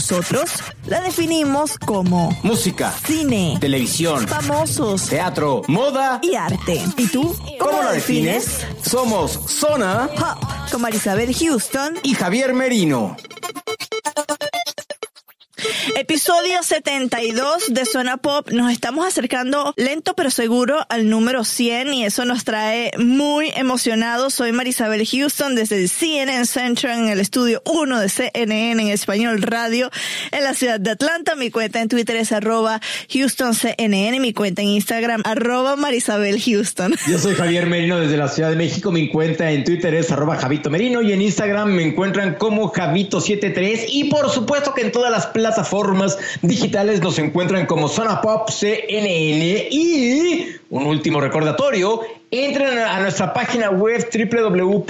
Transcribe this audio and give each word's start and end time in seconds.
Nosotros 0.00 0.50
la 0.86 1.02
definimos 1.02 1.76
como 1.76 2.34
Música, 2.42 2.90
cine, 3.06 3.58
televisión, 3.60 4.26
famosos 4.26 5.04
teatro, 5.04 5.60
moda. 5.68 6.20
y 6.22 6.36
arte. 6.36 6.82
¿Y 6.96 7.06
tú? 7.08 7.36
¿Cómo 7.58 7.82
la 7.82 7.92
defines? 7.92 8.66
Somos 8.82 9.32
Zona 9.32 10.08
Pop, 10.16 10.42
con 10.72 10.80
Marisabel 10.80 11.34
Houston, 11.36 11.98
y 12.02 12.14
Javier 12.14 12.54
Merino. 12.54 13.14
Episodio 15.96 16.62
72 16.62 17.72
de 17.74 17.84
Zona 17.84 18.16
Pop. 18.16 18.50
Nos 18.50 18.72
estamos 18.72 19.06
acercando 19.06 19.74
lento 19.76 20.14
pero 20.14 20.30
seguro 20.30 20.78
al 20.88 21.08
número 21.08 21.44
100 21.44 21.94
y 21.94 22.04
eso 22.04 22.24
nos 22.24 22.44
trae 22.44 22.92
muy 22.98 23.52
emocionados. 23.54 24.34
Soy 24.34 24.52
Marisabel 24.52 25.06
Houston 25.06 25.54
desde 25.54 25.76
el 25.82 25.88
CNN 25.88 26.46
Central 26.46 27.00
en 27.00 27.08
el 27.08 27.20
estudio 27.20 27.62
1 27.66 28.00
de 28.00 28.08
CNN 28.08 28.82
en 28.82 28.88
español 28.88 29.42
radio 29.42 29.90
en 30.32 30.44
la 30.44 30.54
ciudad 30.54 30.80
de 30.80 30.92
Atlanta. 30.92 31.34
Mi 31.34 31.50
cuenta 31.50 31.80
en 31.80 31.88
Twitter 31.88 32.16
es 32.16 32.32
arroba 32.32 32.80
HoustonCNN, 33.12 34.20
mi 34.20 34.32
cuenta 34.32 34.62
en 34.62 34.68
Instagram 34.68 35.22
arroba 35.24 35.76
Marisabel 35.76 36.40
Houston. 36.40 36.94
Yo 37.06 37.18
soy 37.18 37.34
Javier 37.34 37.66
Merino 37.66 38.00
desde 38.00 38.16
la 38.16 38.28
Ciudad 38.28 38.50
de 38.50 38.56
México. 38.56 38.92
Mi 38.92 39.08
cuenta 39.08 39.50
en 39.50 39.64
Twitter 39.64 39.94
es 39.94 40.10
arroba 40.10 40.36
Javito 40.36 40.70
Merino 40.70 41.02
y 41.02 41.12
en 41.12 41.22
Instagram 41.22 41.70
me 41.70 41.84
encuentran 41.84 42.36
como 42.36 42.72
Javito73 42.72 43.86
y 43.88 44.04
por 44.04 44.30
supuesto 44.30 44.72
que 44.74 44.82
en 44.82 44.92
todas 44.92 45.10
las 45.10 45.26
plataformas 45.26 45.49
digitales 46.42 47.00
nos 47.00 47.18
encuentran 47.18 47.66
como 47.66 47.88
Zona 47.88 48.20
Pop 48.20 48.48
CNN 48.50 49.68
y 49.70 50.56
un 50.70 50.86
último 50.86 51.20
recordatorio, 51.20 52.00
entren 52.30 52.78
a 52.78 53.00
nuestra 53.00 53.32
página 53.34 53.70
web 53.70 54.08
www.cnne.com 54.12 54.84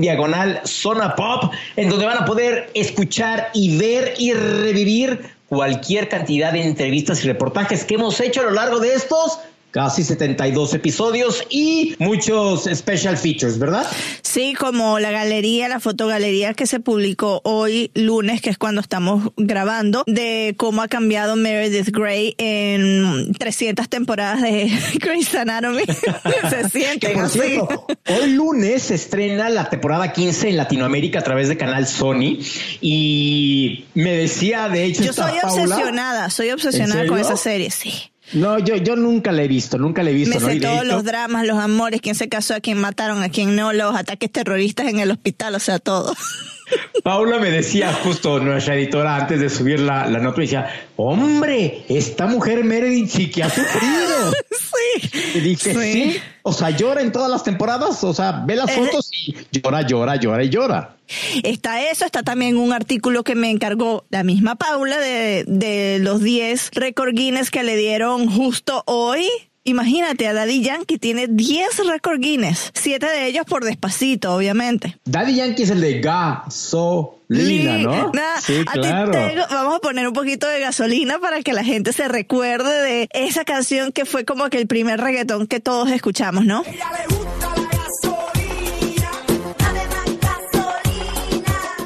diagonal 0.00 0.60
Zona 0.64 1.14
Pop 1.14 1.52
en 1.76 1.88
donde 1.88 2.06
van 2.06 2.18
a 2.18 2.24
poder 2.24 2.70
escuchar 2.74 3.50
y 3.54 3.76
ver 3.78 4.14
y 4.18 4.32
revivir 4.32 5.36
cualquier 5.48 6.08
cantidad 6.08 6.52
de 6.52 6.62
entrevistas 6.62 7.24
y 7.24 7.28
reportajes 7.28 7.84
que 7.84 7.94
hemos 7.94 8.20
hecho 8.20 8.40
a 8.40 8.44
lo 8.44 8.50
largo 8.50 8.80
de 8.80 8.94
estos 8.94 9.38
casi 9.76 10.02
72 10.04 10.72
episodios 10.72 11.44
y 11.50 11.94
muchos 11.98 12.64
special 12.74 13.18
features, 13.18 13.58
¿verdad? 13.58 13.86
Sí, 14.22 14.54
como 14.58 14.98
la 15.00 15.10
galería, 15.10 15.68
la 15.68 15.80
fotogalería 15.80 16.54
que 16.54 16.66
se 16.66 16.80
publicó 16.80 17.42
hoy 17.44 17.90
lunes, 17.92 18.40
que 18.40 18.48
es 18.48 18.56
cuando 18.56 18.80
estamos 18.80 19.32
grabando, 19.36 20.02
de 20.06 20.54
cómo 20.56 20.80
ha 20.80 20.88
cambiado 20.88 21.36
Meredith 21.36 21.90
Grey 21.90 22.34
en 22.38 23.34
300 23.34 23.86
temporadas 23.90 24.40
de 24.40 24.70
Grey's 24.98 25.34
Anatomy. 25.34 25.82
se 26.48 26.70
siente 26.70 27.08
Que 27.08 27.12
por 27.12 27.24
así. 27.24 27.38
cierto, 27.38 27.86
hoy 28.08 28.30
lunes 28.30 28.84
se 28.84 28.94
estrena 28.94 29.50
la 29.50 29.68
temporada 29.68 30.10
15 30.10 30.48
en 30.48 30.56
Latinoamérica 30.56 31.18
a 31.18 31.22
través 31.22 31.48
de 31.48 31.58
canal 31.58 31.86
Sony 31.86 32.38
y 32.80 33.84
me 33.92 34.12
decía 34.12 34.70
de 34.70 34.84
hecho 34.84 35.02
Yo 35.02 35.12
soy 35.12 35.32
Paula- 35.42 35.42
obsesionada, 35.66 36.30
soy 36.30 36.50
obsesionada 36.50 37.02
¿En 37.02 37.08
con 37.08 37.18
esa 37.18 37.36
serie, 37.36 37.70
sí. 37.70 37.92
No, 38.32 38.58
yo, 38.58 38.76
yo 38.76 38.96
nunca 38.96 39.30
la 39.32 39.42
he 39.42 39.48
visto, 39.48 39.78
nunca 39.78 40.02
la 40.02 40.10
he 40.10 40.14
visto. 40.14 40.34
Me 40.38 40.40
¿no? 40.40 40.52
sé 40.52 40.60
todos 40.60 40.86
los 40.86 41.04
dramas, 41.04 41.46
los 41.46 41.58
amores, 41.58 42.00
quién 42.00 42.14
se 42.14 42.28
casó, 42.28 42.54
a 42.54 42.60
quién 42.60 42.78
mataron, 42.78 43.22
a 43.22 43.28
quién 43.28 43.54
no, 43.54 43.72
los 43.72 43.94
ataques 43.94 44.30
terroristas 44.30 44.88
en 44.88 44.98
el 44.98 45.10
hospital, 45.10 45.54
o 45.54 45.60
sea, 45.60 45.78
todo. 45.78 46.14
Paula 47.02 47.38
me 47.38 47.50
decía 47.50 47.92
justo 47.92 48.38
nuestra 48.40 48.74
editora 48.74 49.16
antes 49.16 49.40
de 49.40 49.48
subir 49.48 49.80
la, 49.80 50.06
la 50.08 50.18
nota, 50.18 50.38
me 50.38 50.44
decía, 50.44 50.68
hombre, 50.96 51.84
esta 51.88 52.26
mujer 52.26 52.64
Meredith 52.64 53.08
sí 53.10 53.30
que 53.30 53.42
ha 53.44 53.50
sufrido. 53.50 54.32
sí. 54.50 55.10
Y 55.34 55.40
dije, 55.40 55.72
Sí. 55.74 55.92
sí. 56.12 56.20
O 56.42 56.52
sea, 56.52 56.70
llora 56.70 57.00
en 57.02 57.10
todas 57.12 57.30
las 57.30 57.42
temporadas, 57.44 58.02
o 58.04 58.14
sea, 58.14 58.42
ve 58.46 58.56
las 58.56 58.70
Eh. 58.70 58.74
fotos 58.76 59.10
y 59.12 59.34
llora, 59.52 59.82
llora, 59.82 60.16
llora 60.16 60.44
y 60.44 60.48
llora. 60.48 60.96
Está 61.44 61.88
eso, 61.90 62.04
está 62.04 62.22
también 62.22 62.56
un 62.56 62.72
artículo 62.72 63.22
que 63.24 63.34
me 63.36 63.50
encargó 63.50 64.04
la 64.10 64.24
misma 64.24 64.56
Paula 64.56 64.98
de, 64.98 65.44
de 65.46 65.98
los 66.00 66.20
10 66.22 66.70
récord 66.74 67.14
Guinness 67.14 67.50
que 67.50 67.62
le 67.62 67.76
dieron 67.76 68.28
justo 68.30 68.82
hoy. 68.86 69.26
Imagínate, 69.68 70.28
a 70.28 70.32
Daddy 70.32 70.62
Yankee 70.62 70.96
tiene 70.96 71.26
10 71.28 71.86
récord 71.88 72.20
Guinness, 72.20 72.70
siete 72.72 73.06
de 73.06 73.26
ellos 73.26 73.44
por 73.46 73.64
despacito, 73.64 74.32
obviamente. 74.32 74.96
Daddy 75.06 75.34
Yankee 75.34 75.64
es 75.64 75.70
el 75.70 75.80
de 75.80 76.00
gasolina, 76.00 77.78
¿no? 77.78 78.12
Nah, 78.12 78.40
sí, 78.40 78.60
a 78.64 78.72
ti 78.74 78.78
claro. 78.78 79.10
te- 79.10 79.34
vamos 79.50 79.74
a 79.74 79.78
poner 79.80 80.06
un 80.06 80.12
poquito 80.14 80.46
de 80.46 80.60
gasolina 80.60 81.18
para 81.18 81.42
que 81.42 81.52
la 81.52 81.64
gente 81.64 81.92
se 81.92 82.06
recuerde 82.06 82.70
de 82.82 83.08
esa 83.12 83.44
canción 83.44 83.90
que 83.90 84.04
fue 84.04 84.24
como 84.24 84.48
que 84.50 84.58
el 84.58 84.68
primer 84.68 85.00
reggaetón 85.00 85.48
que 85.48 85.58
todos 85.58 85.90
escuchamos, 85.90 86.44
¿no? 86.44 86.62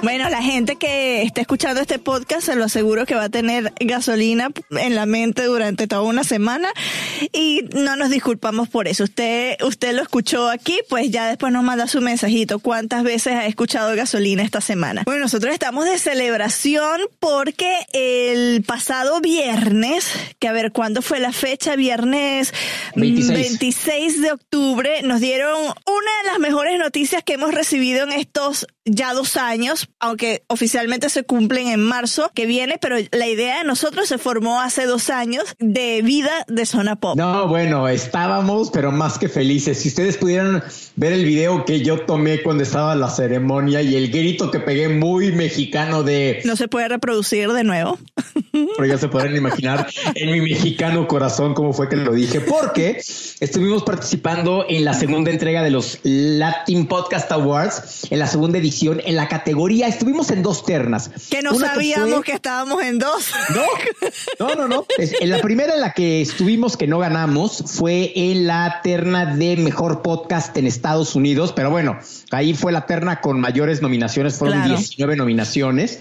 Bueno, 0.02 0.30
la 0.30 0.42
gente 0.42 0.76
que 0.76 1.22
está 1.22 1.42
escuchando 1.42 1.82
este 1.82 1.98
podcast 1.98 2.46
se 2.46 2.56
lo 2.56 2.64
aseguro 2.64 3.04
que 3.04 3.14
va 3.14 3.24
a 3.24 3.28
tener 3.28 3.74
gasolina 3.80 4.48
en 4.70 4.94
la 4.94 5.04
mente 5.04 5.44
durante 5.44 5.86
toda 5.86 6.00
una 6.02 6.24
semana 6.24 6.70
y 7.34 7.64
no 7.74 7.96
nos 7.96 8.08
disculpamos 8.08 8.70
por 8.70 8.88
eso. 8.88 9.04
Usted, 9.04 9.58
usted 9.62 9.92
lo 9.94 10.00
escuchó 10.00 10.48
aquí, 10.48 10.80
pues 10.88 11.10
ya 11.10 11.28
después 11.28 11.52
nos 11.52 11.64
manda 11.64 11.86
su 11.86 12.00
mensajito. 12.00 12.60
¿Cuántas 12.60 13.02
veces 13.02 13.34
ha 13.34 13.44
escuchado 13.44 13.94
gasolina 13.94 14.42
esta 14.42 14.62
semana? 14.62 15.02
Bueno, 15.04 15.20
nosotros 15.20 15.52
estamos 15.52 15.84
de 15.84 15.98
celebración 15.98 17.02
porque 17.18 17.70
el 17.92 18.62
pasado 18.62 19.20
viernes, 19.20 20.10
que 20.38 20.48
a 20.48 20.52
ver, 20.52 20.72
¿cuándo 20.72 21.02
fue 21.02 21.20
la 21.20 21.32
fecha? 21.32 21.76
Viernes 21.76 22.54
26. 22.94 23.38
26 23.60 24.22
de 24.22 24.32
octubre, 24.32 25.02
nos 25.02 25.20
dieron 25.20 25.58
una 25.60 26.22
de 26.22 26.30
las 26.30 26.38
mejores 26.38 26.78
noticias 26.78 27.22
que 27.22 27.34
hemos 27.34 27.52
recibido 27.52 28.04
en 28.04 28.12
estos 28.12 28.66
ya 28.86 29.12
dos 29.12 29.36
años, 29.36 29.89
aunque 30.00 30.42
oficialmente 30.48 31.08
se 31.08 31.22
cumplen 31.22 31.68
en 31.68 31.82
marzo 31.82 32.30
que 32.34 32.46
viene, 32.46 32.78
pero 32.80 32.96
la 33.12 33.28
idea 33.28 33.58
de 33.58 33.64
nosotros 33.64 34.08
se 34.08 34.18
formó 34.18 34.60
hace 34.60 34.86
dos 34.86 35.10
años 35.10 35.44
de 35.58 36.02
vida 36.02 36.30
de 36.48 36.66
zona 36.66 36.96
pop. 36.96 37.16
No, 37.16 37.46
bueno, 37.48 37.88
estábamos, 37.88 38.70
pero 38.70 38.92
más 38.92 39.18
que 39.18 39.28
felices. 39.28 39.78
Si 39.78 39.88
ustedes 39.88 40.16
pudieran 40.16 40.62
ver 40.96 41.12
el 41.12 41.24
video 41.24 41.64
que 41.64 41.82
yo 41.82 42.04
tomé 42.04 42.42
cuando 42.42 42.62
estaba 42.62 42.94
en 42.94 43.00
la 43.00 43.10
ceremonia 43.10 43.82
y 43.82 43.94
el 43.94 44.10
grito 44.10 44.50
que 44.50 44.60
pegué 44.60 44.88
muy 44.88 45.32
mexicano 45.32 46.02
de, 46.02 46.40
No 46.44 46.56
se 46.56 46.68
puede 46.68 46.88
reproducir 46.88 47.52
de 47.52 47.64
nuevo. 47.64 47.98
pero 48.76 48.86
ya 48.86 48.98
se 48.98 49.08
podrán 49.08 49.36
imaginar 49.36 49.86
en 50.14 50.32
mi 50.32 50.40
mexicano 50.40 51.06
corazón 51.06 51.54
cómo 51.54 51.72
fue 51.72 51.88
que 51.88 51.96
lo 51.96 52.12
dije, 52.12 52.40
porque 52.40 53.00
estuvimos 53.40 53.82
participando 53.82 54.64
en 54.68 54.84
la 54.84 54.94
segunda 54.94 55.30
entrega 55.30 55.62
de 55.62 55.70
los 55.70 55.98
Latin 56.02 56.86
Podcast 56.86 57.30
Awards, 57.32 58.08
en 58.10 58.18
la 58.18 58.26
segunda 58.26 58.58
edición, 58.58 59.00
en 59.04 59.16
la 59.16 59.28
categoría, 59.28 59.89
estuvimos 59.90 60.30
en 60.30 60.42
dos 60.42 60.64
ternas. 60.64 61.10
Que 61.30 61.42
no 61.42 61.52
Una 61.52 61.68
sabíamos 61.74 62.14
fue- 62.14 62.22
que 62.24 62.32
estábamos 62.32 62.82
en 62.82 62.98
dos. 62.98 63.30
No, 64.38 64.48
no, 64.48 64.54
no, 64.54 64.68
no. 64.68 64.86
Es- 64.98 65.12
en 65.20 65.28
la 65.30 65.40
primera 65.40 65.74
en 65.74 65.80
la 65.80 65.92
que 65.92 66.20
estuvimos 66.22 66.76
que 66.76 66.86
no 66.86 66.98
ganamos 66.98 67.62
fue 67.66 68.12
en 68.14 68.46
la 68.46 68.80
terna 68.82 69.36
de 69.36 69.56
mejor 69.56 70.02
podcast 70.02 70.56
en 70.56 70.66
Estados 70.66 71.14
Unidos, 71.14 71.52
pero 71.54 71.70
bueno, 71.70 71.98
ahí 72.30 72.54
fue 72.54 72.72
la 72.72 72.86
terna 72.86 73.20
con 73.20 73.40
mayores 73.40 73.82
nominaciones, 73.82 74.34
fueron 74.36 74.58
Claro. 74.62 74.76
19 74.76 75.16
nominaciones. 75.16 75.98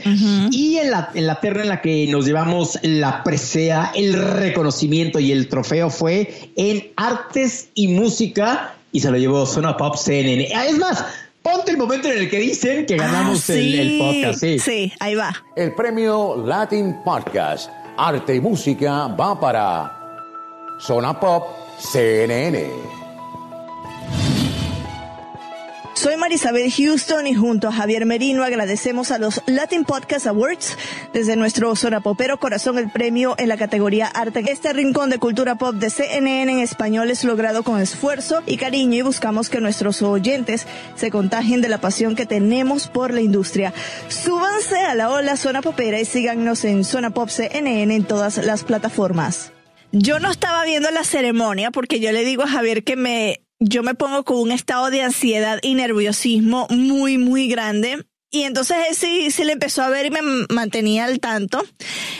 Y 0.51 0.77
en 0.77 0.91
la, 0.91 1.09
en 1.13 1.27
la 1.27 1.39
terna 1.39 1.63
en 1.63 1.69
la 1.69 1.81
que 1.81 2.07
nos 2.07 2.25
llevamos 2.25 2.79
la 2.83 3.23
presea, 3.23 3.91
el 3.95 4.13
reconocimiento 4.13 5.19
y 5.19 5.31
el 5.31 5.47
trofeo 5.49 5.89
fue 5.89 6.51
en 6.55 6.91
artes 6.95 7.69
y 7.73 7.87
música 7.89 8.75
y 8.91 8.99
se 9.01 9.11
lo 9.11 9.17
llevó 9.17 9.45
Zona 9.45 9.77
Pop 9.77 9.95
CNN. 9.95 10.49
Es 10.67 10.77
más, 10.77 11.03
ponte 11.41 11.71
el 11.71 11.77
momento 11.77 12.09
en 12.11 12.19
el 12.19 12.29
que 12.29 12.39
dicen 12.39 12.85
que 12.85 12.97
ganamos 12.97 13.49
Ah, 13.49 13.53
el, 13.53 13.79
el 13.79 13.99
podcast. 13.99 14.39
Sí. 14.39 14.59
sí, 14.59 14.93
ahí 14.99 15.15
va. 15.15 15.33
El 15.55 15.73
premio 15.75 16.35
Latin 16.45 16.97
Podcast 17.03 17.69
Arte 17.97 18.35
y 18.35 18.39
Música 18.41 19.07
va 19.07 19.39
para 19.39 19.91
Zona 20.79 21.19
Pop 21.19 21.47
CNN. 21.79 22.98
Soy 25.99 26.15
Marisabel 26.15 26.71
Houston 26.71 27.27
y 27.27 27.35
junto 27.35 27.67
a 27.67 27.73
Javier 27.73 28.05
Merino 28.05 28.45
agradecemos 28.45 29.11
a 29.11 29.17
los 29.17 29.41
Latin 29.47 29.83
Podcast 29.83 30.27
Awards 30.27 30.77
desde 31.11 31.35
nuestro 31.35 31.75
Zona 31.75 31.99
Popero 31.99 32.39
Corazón 32.39 32.77
el 32.77 32.89
premio 32.89 33.35
en 33.37 33.49
la 33.49 33.57
categoría 33.57 34.07
Arte. 34.07 34.45
Este 34.47 34.71
rincón 34.71 35.09
de 35.09 35.19
cultura 35.19 35.55
pop 35.55 35.75
de 35.75 35.89
CNN 35.89 36.53
en 36.53 36.59
español 36.59 37.11
es 37.11 37.25
logrado 37.25 37.63
con 37.63 37.81
esfuerzo 37.81 38.41
y 38.45 38.55
cariño 38.55 38.95
y 38.95 39.01
buscamos 39.01 39.49
que 39.49 39.59
nuestros 39.59 40.01
oyentes 40.01 40.67
se 40.95 41.11
contagien 41.11 41.59
de 41.59 41.67
la 41.67 41.81
pasión 41.81 42.15
que 42.15 42.25
tenemos 42.25 42.87
por 42.87 43.13
la 43.13 43.19
industria. 43.19 43.73
Súbanse 44.07 44.79
a 44.79 44.95
la 44.95 45.09
ola 45.09 45.35
Zona 45.35 45.61
Popera 45.61 45.99
y 45.99 46.05
síganos 46.05 46.63
en 46.63 46.85
Zona 46.85 47.09
Pop 47.09 47.27
CNN 47.27 47.93
en 47.93 48.05
todas 48.05 48.37
las 48.37 48.63
plataformas. 48.63 49.51
Yo 49.91 50.21
no 50.21 50.31
estaba 50.31 50.63
viendo 50.63 50.91
la 50.91 51.03
ceremonia 51.03 51.71
porque 51.71 51.99
yo 51.99 52.13
le 52.13 52.23
digo 52.23 52.43
a 52.43 52.47
Javier 52.47 52.85
que 52.85 52.95
me 52.95 53.41
yo 53.59 53.83
me 53.83 53.93
pongo 53.93 54.23
con 54.23 54.37
un 54.37 54.51
estado 54.51 54.89
de 54.89 55.01
ansiedad 55.01 55.59
y 55.61 55.75
nerviosismo 55.75 56.67
muy, 56.69 57.17
muy 57.17 57.47
grande. 57.47 58.05
Y 58.31 58.43
entonces 58.43 58.77
él 58.89 58.95
sí, 58.95 59.31
sí 59.31 59.43
le 59.43 59.53
empezó 59.53 59.81
a 59.81 59.89
ver 59.89 60.05
y 60.05 60.11
me 60.11 60.21
mantenía 60.49 61.05
al 61.05 61.19
tanto. 61.19 61.65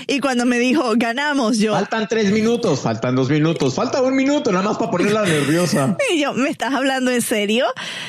Y 0.08 0.20
cuando 0.20 0.46
me 0.46 0.58
dijo, 0.58 0.94
ganamos, 0.96 1.60
yo. 1.60 1.74
Faltan 1.74 2.08
tres 2.08 2.32
minutos, 2.32 2.82
faltan 2.82 3.16
dos 3.16 3.30
minutos, 3.30 3.76
falta 3.76 4.02
un 4.02 4.16
minuto, 4.16 4.52
nada 4.52 4.66
más 4.66 4.78
para 4.78 4.90
ponerla 4.90 5.24
nerviosa. 5.26 5.96
Y 6.12 6.20
yo, 6.20 6.34
¿me 6.34 6.50
estás 6.50 6.74
hablando 6.74 7.12
en 7.12 7.22
serio? 7.22 7.68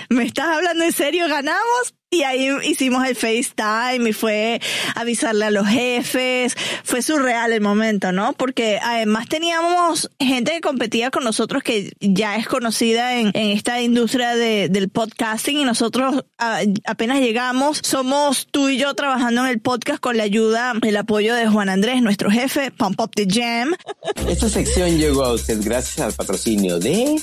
¿Me 0.09 0.25
estás 0.25 0.47
hablando 0.47 0.85
en 0.85 0.93
serio? 0.93 1.29
¿Ganamos? 1.29 1.94
Y 2.12 2.25
ahí 2.25 2.49
hicimos 2.65 3.07
el 3.07 3.15
FaceTime 3.15 4.11
y 4.11 4.12
fue 4.12 4.61
avisarle 4.97 5.45
a 5.45 5.51
los 5.53 5.69
jefes. 5.69 6.57
Fue 6.83 7.03
surreal 7.03 7.53
el 7.53 7.61
momento, 7.61 8.11
¿no? 8.11 8.33
Porque 8.33 8.81
además 8.83 9.29
teníamos 9.29 10.11
gente 10.19 10.51
que 10.51 10.61
competía 10.61 11.12
con 11.12 11.23
nosotros 11.23 11.62
que 11.62 11.93
ya 12.01 12.35
es 12.35 12.49
conocida 12.49 13.21
en, 13.21 13.31
esta 13.33 13.81
industria 13.81 14.35
del 14.35 14.89
podcasting 14.89 15.59
y 15.59 15.65
nosotros 15.65 16.25
apenas 16.37 17.21
llegamos. 17.21 17.79
Somos 17.85 18.49
tú 18.51 18.69
y 18.69 18.77
yo 18.77 18.93
trabajando 18.95 19.43
en 19.45 19.51
el 19.51 19.61
podcast 19.61 20.01
con 20.01 20.17
la 20.17 20.25
ayuda, 20.25 20.73
el 20.83 20.97
apoyo 20.97 21.37
de 21.37 21.47
Juan 21.47 21.69
Andrés, 21.69 22.03
nuestro 22.03 22.29
jefe, 22.29 22.73
Pump 22.73 23.01
Up 23.01 23.12
the 23.15 23.29
Jam. 23.29 23.77
Esta 24.27 24.49
sección 24.49 24.99
llegó 24.99 25.23
a 25.23 25.33
usted 25.35 25.61
gracias 25.62 26.01
al 26.01 26.12
patrocinio 26.12 26.81
de... 26.81 27.23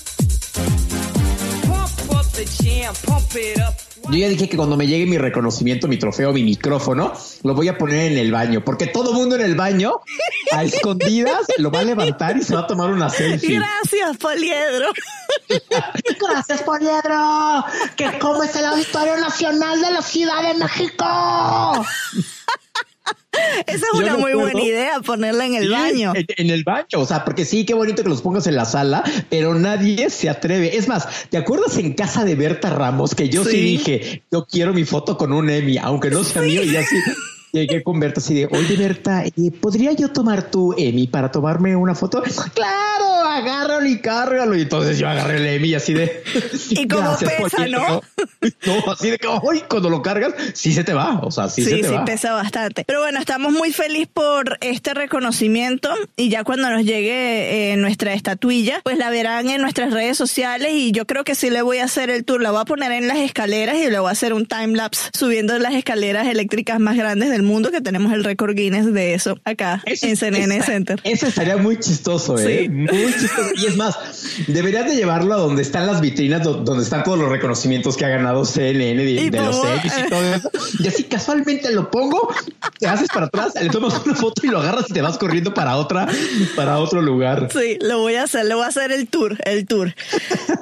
Pump 1.65 2.11
Up 2.11 2.31
the 2.31 2.45
Jam, 2.45 2.95
Pump 3.05 3.35
It 3.35 3.57
Up. 3.57 3.86
Yo 4.09 4.17
ya 4.17 4.29
dije 4.29 4.47
que 4.47 4.55
cuando 4.55 4.77
me 4.77 4.87
llegue 4.87 5.05
mi 5.05 5.17
reconocimiento, 5.17 5.87
mi 5.89 5.97
trofeo, 5.97 6.31
mi 6.31 6.43
micrófono, 6.43 7.13
lo 7.43 7.53
voy 7.53 7.67
a 7.67 7.77
poner 7.77 8.11
en 8.11 8.17
el 8.17 8.31
baño, 8.31 8.63
porque 8.63 8.87
todo 8.87 9.13
mundo 9.13 9.35
en 9.35 9.41
el 9.41 9.55
baño, 9.55 9.99
a 10.53 10.63
escondidas, 10.63 11.45
lo 11.57 11.71
va 11.71 11.81
a 11.81 11.83
levantar 11.83 12.37
y 12.37 12.43
se 12.43 12.55
va 12.55 12.61
a 12.61 12.67
tomar 12.67 12.89
una 12.89 13.09
selfie. 13.09 13.59
Gracias, 13.59 14.17
Poliedro. 14.17 14.93
Gracias, 16.21 16.63
Poliedro. 16.63 17.65
Que 17.97 18.17
como 18.19 18.43
es 18.43 18.55
el 18.55 18.65
Auditorio 18.65 19.17
Nacional 19.17 19.81
de 19.81 19.91
la 19.91 20.01
Ciudad 20.01 20.41
de 20.41 20.53
México. 20.53 21.85
Esa 23.67 23.85
es 23.93 23.99
una 23.99 24.17
muy 24.17 24.33
buena 24.33 24.61
idea, 24.61 24.99
ponerla 24.99 25.45
en 25.45 25.55
el 25.55 25.69
baño. 25.69 26.13
En, 26.15 26.49
el 26.49 26.63
baño, 26.63 26.87
o 26.95 27.05
sea, 27.05 27.23
porque 27.23 27.45
sí, 27.45 27.65
qué 27.65 27.73
bonito 27.73 28.03
que 28.03 28.09
los 28.09 28.21
pongas 28.21 28.47
en 28.47 28.55
la 28.55 28.65
sala, 28.65 29.03
pero 29.29 29.53
nadie 29.55 30.09
se 30.09 30.29
atreve. 30.29 30.77
Es 30.77 30.87
más, 30.87 31.29
¿te 31.29 31.37
acuerdas 31.37 31.77
en 31.77 31.93
casa 31.93 32.25
de 32.25 32.35
Berta 32.35 32.69
Ramos 32.69 33.15
que 33.15 33.29
yo 33.29 33.43
sí, 33.43 33.57
dije, 33.57 34.23
yo 34.31 34.45
quiero 34.45 34.73
mi 34.73 34.85
foto 34.85 35.17
con 35.17 35.33
un 35.33 35.49
Emmy, 35.49 35.77
aunque 35.77 36.09
no 36.09 36.23
sea 36.23 36.41
mío 36.41 36.63
y 36.63 36.75
así 36.75 36.95
llegué 37.51 37.83
con 37.83 37.99
Berta 37.99 38.19
así 38.19 38.33
de, 38.33 38.45
oye 38.45 38.75
Berta, 38.75 39.25
eh, 39.25 39.31
¿podría 39.59 39.93
yo 39.93 40.09
tomar 40.09 40.49
tu 40.51 40.73
Emi 40.77 41.07
para 41.07 41.31
tomarme 41.31 41.75
una 41.75 41.95
foto? 41.95 42.23
Claro, 42.53 43.25
agárralo 43.25 43.87
y 43.87 43.99
cárgalo. 43.99 44.55
Y 44.55 44.61
entonces 44.61 44.97
yo 44.97 45.07
agarré 45.07 45.37
el 45.37 45.47
Emi 45.47 45.73
así 45.73 45.93
de... 45.93 46.23
Y 46.69 46.87
como 46.87 47.17
pesa, 47.17 47.67
¿no? 47.67 48.01
No, 48.65 48.91
así 48.91 49.09
de 49.09 49.17
que, 49.17 49.27
hoy 49.27 49.63
cuando 49.67 49.89
lo 49.89 50.01
cargas, 50.01 50.33
sí 50.53 50.73
se 50.73 50.83
te 50.83 50.93
va. 50.93 51.19
O 51.19 51.31
sea, 51.31 51.49
sí, 51.49 51.63
se 51.63 51.77
te 51.77 51.87
sí 51.87 51.95
pesa 52.05 52.33
bastante. 52.33 52.83
Pero 52.85 53.01
bueno, 53.01 53.19
estamos 53.19 53.51
muy 53.51 53.71
felices 53.71 54.09
por 54.13 54.57
este 54.61 54.93
reconocimiento 54.93 55.89
y 56.15 56.29
ya 56.29 56.43
cuando 56.43 56.69
nos 56.69 56.83
llegue 56.83 57.71
eh, 57.71 57.77
nuestra 57.77 58.13
estatuilla, 58.13 58.81
pues 58.83 58.97
la 58.97 59.09
verán 59.09 59.49
en 59.49 59.61
nuestras 59.61 59.91
redes 59.91 60.17
sociales 60.17 60.71
y 60.73 60.91
yo 60.91 61.07
creo 61.07 61.23
que 61.23 61.35
sí 61.35 61.49
le 61.49 61.61
voy 61.61 61.79
a 61.79 61.85
hacer 61.85 62.09
el 62.09 62.25
tour. 62.25 62.41
La 62.41 62.51
voy 62.51 62.61
a 62.61 62.65
poner 62.65 62.91
en 62.91 63.07
las 63.07 63.17
escaleras 63.17 63.77
y 63.77 63.89
le 63.89 63.99
voy 63.99 64.09
a 64.09 64.11
hacer 64.11 64.33
un 64.33 64.45
time 64.45 64.75
lapse 64.75 65.09
subiendo 65.13 65.57
las 65.57 65.73
escaleras 65.73 66.27
eléctricas 66.27 66.79
más 66.79 66.95
grandes 66.95 67.29
del 67.29 67.41
mundo 67.41 67.46
que 67.71 67.81
tenemos 67.81 68.13
el 68.13 68.23
récord 68.23 68.55
Guinness 68.55 68.93
de 68.93 69.13
eso 69.13 69.39
acá 69.43 69.81
en 69.85 70.15
CNN 70.15 70.61
Center. 70.61 70.99
Eso 71.03 71.27
estaría 71.27 71.57
muy 71.57 71.79
chistoso, 71.79 72.37
¿eh? 72.37 72.69
Muy 72.69 73.13
chistoso. 73.13 73.51
Y 73.55 73.65
es 73.65 73.75
más, 73.75 73.97
deberías 74.47 74.85
de 74.85 74.95
llevarlo 74.95 75.33
a 75.33 75.37
donde 75.37 75.61
están 75.61 75.87
las 75.87 76.01
vitrinas, 76.01 76.43
donde 76.43 76.83
están 76.83 77.03
todos 77.03 77.17
los 77.17 77.29
reconocimientos 77.29 77.97
que 77.97 78.05
ha 78.05 78.09
ganado 78.09 78.45
CNN 78.45 79.03
de, 79.03 79.31
los 79.31 79.65
X 79.83 79.93
y 80.05 80.09
todo 80.09 80.33
eso. 80.33 80.51
Y 80.79 80.87
así 80.87 81.03
casualmente 81.03 81.71
lo 81.71 81.89
pongo, 81.89 82.33
te 82.79 82.87
haces 82.87 83.07
para 83.09 83.25
atrás, 83.25 83.53
le 83.61 83.69
tomas 83.69 83.99
una 84.05 84.15
foto 84.15 84.45
y 84.45 84.49
lo 84.49 84.59
agarras 84.59 84.85
y 84.89 84.93
te 84.93 85.01
vas 85.01 85.17
corriendo 85.17 85.53
para 85.53 85.77
otra, 85.77 86.07
para 86.55 86.79
otro 86.79 87.01
lugar. 87.01 87.49
Sí, 87.51 87.77
lo 87.81 87.99
voy 87.99 88.15
a 88.15 88.23
hacer, 88.23 88.45
le 88.45 88.55
voy 88.55 88.65
a 88.65 88.67
hacer 88.67 88.91
el 88.91 89.07
tour, 89.07 89.37
el 89.45 89.65
tour. 89.65 89.95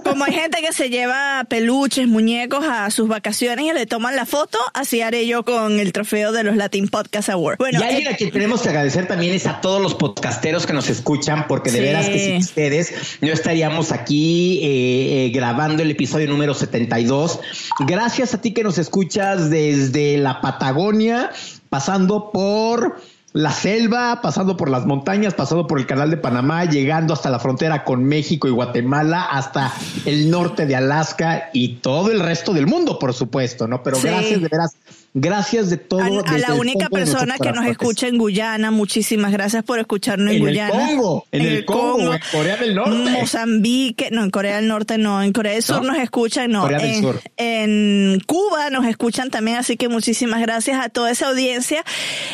Como 0.03 0.23
hay 0.23 0.33
gente 0.33 0.61
que 0.61 0.71
se 0.71 0.89
lleva 0.89 1.45
peluches, 1.49 2.07
muñecos 2.07 2.65
a 2.65 2.89
sus 2.91 3.07
vacaciones 3.07 3.65
y 3.65 3.73
le 3.73 3.85
toman 3.85 4.15
la 4.15 4.25
foto, 4.25 4.57
así 4.73 5.01
haré 5.01 5.27
yo 5.27 5.43
con 5.43 5.79
el 5.79 5.91
trofeo 5.91 6.31
de 6.31 6.43
los 6.43 6.55
Latin 6.65 6.88
Podcast 6.88 7.29
Award. 7.29 7.57
Bueno, 7.59 7.79
y 7.79 7.83
alguien 7.83 8.07
eh, 8.07 8.13
a 8.15 8.17
quien 8.17 8.31
tenemos 8.31 8.63
que 8.63 8.69
agradecer 8.69 9.07
también 9.07 9.35
es 9.35 9.45
a 9.45 9.62
todos 9.62 9.79
los 9.79 9.94
podcasteros 9.94 10.65
que 10.65 10.73
nos 10.73 10.89
escuchan, 10.89 11.45
porque 11.47 11.71
de 11.71 11.79
veras 11.79 12.09
que 12.09 12.17
sin 12.17 12.38
ustedes 12.38 13.19
no 13.21 13.31
estaríamos 13.31 13.91
aquí 13.91 14.62
eh, 14.63 15.25
eh, 15.25 15.29
grabando 15.29 15.83
el 15.83 15.91
episodio 15.91 16.27
número 16.27 16.56
72. 16.56 17.39
Gracias 17.81 18.33
a 18.33 18.41
ti 18.41 18.51
que 18.51 18.63
nos 18.63 18.79
escuchas 18.79 19.51
desde 19.51 20.17
la 20.17 20.41
Patagonia, 20.41 21.29
pasando 21.69 22.31
por 22.31 23.00
la 23.35 23.51
selva, 23.51 24.21
pasando 24.21 24.55
por 24.55 24.69
las 24.69 24.85
montañas, 24.85 25.33
pasando 25.33 25.67
por 25.67 25.77
el 25.77 25.85
canal 25.85 26.09
de 26.09 26.15
Panamá, 26.15 26.63
llegando 26.63 27.13
hasta 27.13 27.29
la 27.29 27.37
frontera 27.37 27.83
con 27.83 28.05
México 28.05 28.47
y 28.47 28.51
Guatemala, 28.51 29.23
hasta 29.23 29.73
el 30.05 30.31
norte 30.31 30.65
de 30.65 30.77
Alaska 30.77 31.49
y 31.51 31.79
todo 31.79 32.11
el 32.11 32.21
resto 32.21 32.53
del 32.53 32.65
mundo, 32.65 32.97
por 32.97 33.13
supuesto, 33.13 33.67
¿no? 33.67 33.83
Pero 33.83 33.99
gracias 34.01 34.41
de 34.41 34.47
veras 34.47 34.77
Gracias 35.17 35.69
de 35.69 35.77
todo. 35.77 36.01
A, 36.01 36.37
la 36.37 36.55
única 36.55 36.89
persona 36.89 37.37
que 37.41 37.49
nos 37.53 37.65
escucha 37.67 38.05
en 38.07 38.17
Guyana, 38.17 38.69
muchísimas 38.69 39.31
gracias 39.31 39.63
por 39.63 39.79
escucharnos 39.79 40.33
en, 40.33 40.41
Guyana. 40.41 40.73
El 40.73 40.97
Congo, 40.97 41.25
en, 41.31 41.41
el, 41.41 41.63
Congo, 41.63 42.13
en 42.13 42.21
Corea 42.33 42.57
del 42.57 42.75
Norte. 42.75 43.11
Mozambique, 43.11 44.09
no, 44.11 44.25
en 44.25 44.29
Corea 44.29 44.57
del 44.57 44.67
Norte 44.67 44.97
no, 44.97 45.23
en 45.23 45.31
Corea 45.31 45.53
del 45.53 45.63
Sur 45.63 45.85
nos 45.85 45.97
escuchan, 45.99 46.51
no. 46.51 46.63
Corea 46.63 46.79
del 46.79 46.89
en, 46.95 47.01
Sur. 47.01 47.21
en 47.38 48.21
Cuba 48.25 48.69
nos 48.71 48.85
escuchan 48.85 49.31
también, 49.31 49.55
así 49.55 49.77
que 49.77 49.88
muchísimas 49.88 50.41
gracias 50.41 50.83
a 50.83 50.89
toda 50.89 51.12
esa 51.12 51.29
audiencia 51.29 51.86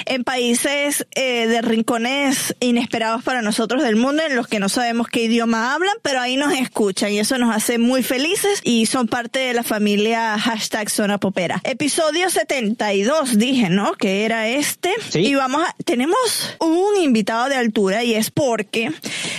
en 0.07 0.23
países 0.23 0.90
eh, 1.15 1.47
de 1.47 1.61
rincones 1.61 2.55
inesperados 2.59 3.23
para 3.23 3.41
nosotros 3.41 3.83
del 3.83 3.95
mundo, 3.95 4.23
en 4.23 4.35
los 4.35 4.47
que 4.47 4.59
no 4.59 4.69
sabemos 4.69 5.07
qué 5.07 5.23
idioma 5.23 5.73
hablan, 5.73 5.95
pero 6.01 6.19
ahí 6.19 6.37
nos 6.37 6.53
escuchan 6.53 7.11
y 7.11 7.19
eso 7.19 7.37
nos 7.37 7.55
hace 7.55 7.77
muy 7.77 8.03
felices 8.03 8.61
y 8.63 8.85
son 8.85 9.07
parte 9.07 9.39
de 9.39 9.53
la 9.53 9.63
familia 9.63 10.37
hashtag 10.39 10.89
Zona 10.89 11.17
Popera. 11.17 11.61
Episodio 11.63 12.29
70 12.29 12.91
dije, 13.35 13.69
¿no? 13.69 13.93
Que 13.93 14.25
era 14.25 14.47
este. 14.47 14.93
Y 15.13 15.35
vamos 15.35 15.63
a, 15.63 15.75
tenemos 15.85 16.55
un 16.59 17.01
invitado 17.01 17.49
de 17.49 17.55
altura 17.55 18.03
y 18.03 18.13
es 18.13 18.31
porque, 18.31 18.91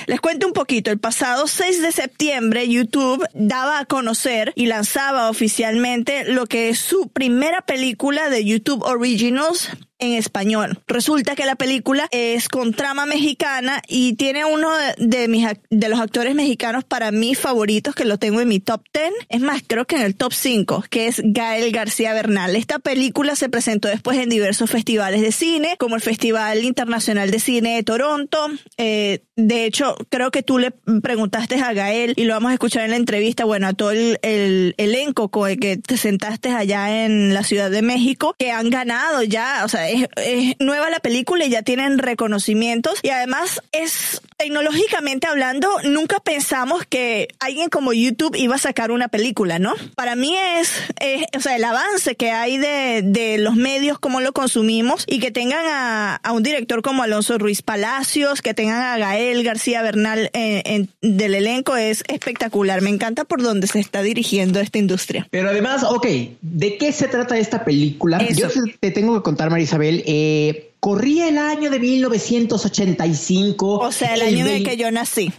les 0.06 0.20
cuento 0.20 0.46
un 0.46 0.52
poquito, 0.52 0.90
el 0.90 0.98
pasado 0.98 1.46
6 1.46 1.82
de 1.82 1.92
septiembre 1.92 2.68
YouTube 2.68 3.24
daba 3.34 3.78
a 3.78 3.84
conocer 3.84 4.52
y 4.56 4.66
lanzaba 4.66 5.30
oficialmente 5.30 6.24
lo 6.24 6.46
que 6.46 6.68
es 6.68 6.78
su 6.78 7.08
primera 7.08 7.62
película 7.62 8.28
de 8.28 8.44
YouTube 8.44 8.82
Originals 8.82 9.70
en 10.02 10.14
español. 10.14 10.80
Resulta 10.88 11.36
que 11.36 11.46
la 11.46 11.54
película 11.54 12.08
es 12.10 12.48
con 12.48 12.74
trama 12.74 13.06
mexicana 13.06 13.80
y 13.86 14.14
tiene 14.14 14.44
uno 14.44 14.68
de, 14.98 15.28
mis 15.28 15.46
de 15.70 15.88
los 15.88 16.00
actores 16.00 16.34
mexicanos 16.34 16.82
para 16.82 17.12
mí 17.12 17.36
favoritos 17.36 17.94
que 17.94 18.04
lo 18.04 18.18
tengo 18.18 18.40
en 18.40 18.48
mi 18.48 18.58
top 18.58 18.82
10. 18.92 19.12
Es 19.28 19.40
más, 19.40 19.62
creo 19.64 19.86
que 19.86 19.96
en 19.96 20.02
el 20.02 20.16
top 20.16 20.32
5, 20.32 20.84
que 20.90 21.06
es 21.06 21.22
Gael 21.24 21.70
García 21.70 22.14
Bernal. 22.14 22.56
Esta 22.56 22.80
película 22.80 23.36
se 23.36 23.48
presentó 23.48 23.86
después 23.86 24.18
en 24.18 24.28
diversos 24.28 24.68
festivales 24.68 25.20
de 25.20 25.30
cine, 25.30 25.76
como 25.78 25.94
el 25.94 26.02
Festival 26.02 26.64
Internacional 26.64 27.30
de 27.30 27.38
Cine 27.38 27.76
de 27.76 27.84
Toronto. 27.84 28.48
Eh, 28.78 29.22
de 29.36 29.64
hecho, 29.66 29.94
creo 30.10 30.32
que 30.32 30.42
tú 30.42 30.58
le 30.58 30.72
preguntaste 30.72 31.60
a 31.60 31.72
Gael 31.72 32.14
y 32.16 32.24
lo 32.24 32.34
vamos 32.34 32.50
a 32.50 32.54
escuchar 32.54 32.82
en 32.84 32.90
la 32.90 32.96
entrevista, 32.96 33.44
bueno, 33.44 33.68
a 33.68 33.72
todo 33.72 33.92
el, 33.92 34.18
el 34.22 34.74
elenco 34.78 35.30
con 35.30 35.48
el 35.48 35.60
que 35.60 35.76
te 35.76 35.96
sentaste 35.96 36.50
allá 36.50 37.04
en 37.04 37.34
la 37.34 37.44
Ciudad 37.44 37.70
de 37.70 37.82
México, 37.82 38.34
que 38.36 38.50
han 38.50 38.68
ganado 38.68 39.22
ya, 39.22 39.62
o 39.64 39.68
sea, 39.68 39.91
es, 39.92 40.08
es 40.16 40.56
nueva 40.58 40.90
la 40.90 41.00
película 41.00 41.44
y 41.44 41.50
ya 41.50 41.62
tienen 41.62 41.98
reconocimientos 41.98 42.98
y 43.02 43.10
además 43.10 43.60
es 43.72 44.20
tecnológicamente 44.36 45.26
hablando, 45.26 45.68
nunca 45.84 46.18
pensamos 46.20 46.84
que 46.88 47.28
alguien 47.40 47.68
como 47.68 47.92
YouTube 47.92 48.34
iba 48.36 48.56
a 48.56 48.58
sacar 48.58 48.90
una 48.90 49.08
película, 49.08 49.58
¿no? 49.58 49.74
Para 49.94 50.16
mí 50.16 50.34
es, 50.36 50.70
es 51.00 51.24
o 51.36 51.40
sea, 51.40 51.56
el 51.56 51.64
avance 51.64 52.16
que 52.16 52.30
hay 52.32 52.58
de, 52.58 53.02
de 53.04 53.38
los 53.38 53.54
medios, 53.54 53.98
cómo 53.98 54.20
lo 54.20 54.32
consumimos 54.32 55.04
y 55.06 55.20
que 55.20 55.30
tengan 55.30 55.64
a, 55.66 56.16
a 56.16 56.32
un 56.32 56.42
director 56.42 56.82
como 56.82 57.02
Alonso 57.02 57.38
Ruiz 57.38 57.62
Palacios, 57.62 58.42
que 58.42 58.52
tengan 58.54 58.82
a 58.82 58.98
Gael 58.98 59.42
García 59.44 59.82
Bernal 59.82 60.30
eh, 60.34 60.62
en- 60.66 60.88
del 61.00 61.34
elenco 61.34 61.76
es 61.76 62.02
espectacular. 62.08 62.80
Me 62.82 62.90
encanta 62.90 63.24
por 63.24 63.42
dónde 63.42 63.66
se 63.66 63.80
está 63.80 64.02
dirigiendo 64.02 64.60
esta 64.60 64.78
industria. 64.78 65.26
Pero 65.30 65.50
además, 65.50 65.82
ok, 65.84 66.06
¿de 66.40 66.76
qué 66.78 66.92
se 66.92 67.08
trata 67.08 67.38
esta 67.38 67.64
película? 67.64 68.18
Eso. 68.18 68.40
Yo 68.40 68.48
te- 68.48 68.76
te 68.80 68.90
tengo 68.90 69.14
que 69.14 69.22
contar, 69.22 69.50
María 69.50 69.66
Isabel, 69.82 70.04
eh, 70.06 70.74
corría 70.80 71.28
el 71.28 71.38
año 71.38 71.70
de 71.70 71.78
1985. 71.78 73.78
O 73.78 73.92
sea, 73.92 74.14
el 74.14 74.22
año 74.22 74.46
en 74.46 74.56
el 74.56 74.64
que 74.64 74.76
yo 74.76 74.90
nací. 74.90 75.32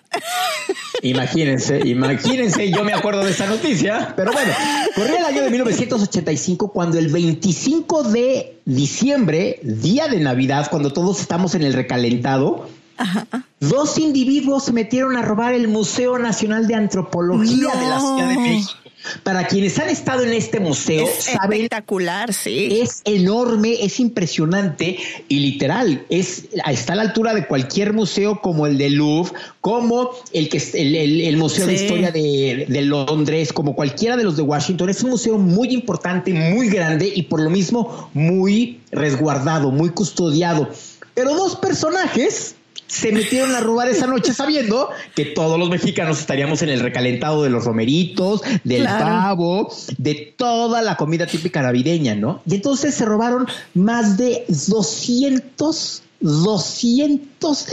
Imagínense, 1.01 1.81
imagínense, 1.85 2.71
yo 2.71 2.85
me 2.85 2.93
acuerdo 2.93 3.25
de 3.25 3.31
esa 3.31 3.45
noticia, 3.45 4.13
pero 4.15 4.31
bueno, 4.31 4.53
corría 4.95 5.17
el 5.17 5.25
año 5.25 5.43
de 5.43 5.49
1985 5.49 6.71
cuando 6.71 6.97
el 6.97 7.09
25 7.09 8.03
de 8.03 8.59
diciembre, 8.63 9.59
día 9.63 10.07
de 10.07 10.21
Navidad, 10.21 10.69
cuando 10.71 10.93
todos 10.93 11.19
estamos 11.19 11.55
en 11.55 11.63
el 11.63 11.73
recalentado, 11.73 12.69
dos 13.59 13.97
individuos 13.97 14.63
se 14.63 14.71
metieron 14.71 15.17
a 15.17 15.23
robar 15.23 15.53
el 15.53 15.67
Museo 15.67 16.17
Nacional 16.19 16.67
de 16.67 16.75
Antropología 16.75 17.75
de 17.75 17.89
la 17.89 17.99
Ciudad 17.99 18.29
de. 18.29 18.37
México. 18.37 18.82
Para 19.23 19.47
quienes 19.47 19.77
han 19.79 19.89
estado 19.89 20.23
en 20.23 20.33
este 20.33 20.59
museo, 20.59 21.07
Es 21.07 21.25
saben 21.25 21.61
espectacular, 21.61 22.33
sí. 22.33 22.79
es 22.81 23.01
enorme, 23.05 23.83
es 23.83 23.99
impresionante 23.99 24.97
y 25.27 25.39
literal, 25.39 26.05
es, 26.09 26.45
está 26.69 26.93
a 26.93 26.95
la 26.95 27.01
altura 27.03 27.33
de 27.33 27.45
cualquier 27.47 27.93
museo 27.93 28.39
como 28.41 28.65
el 28.67 28.77
de 28.77 28.89
Louvre, 28.89 29.31
como 29.61 30.09
el, 30.31 30.49
que, 30.49 30.57
el, 30.73 30.95
el- 30.95 31.21
el 31.21 31.37
Museo 31.37 31.67
de. 31.67 31.73
Historia 31.73 32.11
de, 32.11 32.65
de 32.69 32.81
Londres, 32.83 33.51
como 33.53 33.75
cualquiera 33.75 34.15
de 34.17 34.23
los 34.23 34.37
de 34.37 34.43
Washington. 34.43 34.89
Es 34.89 35.03
un 35.03 35.09
museo 35.11 35.37
muy 35.37 35.69
importante, 35.73 36.33
muy 36.33 36.69
grande 36.69 37.11
y 37.13 37.23
por 37.23 37.41
lo 37.41 37.49
mismo 37.49 38.09
muy 38.13 38.79
resguardado, 38.91 39.71
muy 39.71 39.89
custodiado. 39.89 40.69
Pero 41.13 41.35
dos 41.35 41.55
personajes 41.57 42.55
se 42.93 43.11
metieron 43.11 43.55
a 43.55 43.59
robar 43.59 43.89
esa 43.89 44.05
noche 44.07 44.33
sabiendo 44.33 44.89
que 45.15 45.25
todos 45.25 45.57
los 45.57 45.69
mexicanos 45.69 46.19
estaríamos 46.19 46.61
en 46.61 46.69
el 46.69 46.79
recalentado 46.79 47.41
de 47.43 47.49
los 47.49 47.65
romeritos, 47.65 48.41
del 48.63 48.81
Claro. 48.83 49.05
pavo, 49.05 49.73
de 49.97 50.33
toda 50.37 50.81
la 50.81 50.95
comida 50.95 51.25
típica 51.25 51.61
navideña, 51.63 52.13
¿no? 52.15 52.41
Y 52.45 52.55
entonces 52.55 52.93
se 52.93 53.05
robaron 53.05 53.47
más 53.73 54.17
de 54.17 54.45
200, 54.47 56.03
200 56.21 57.67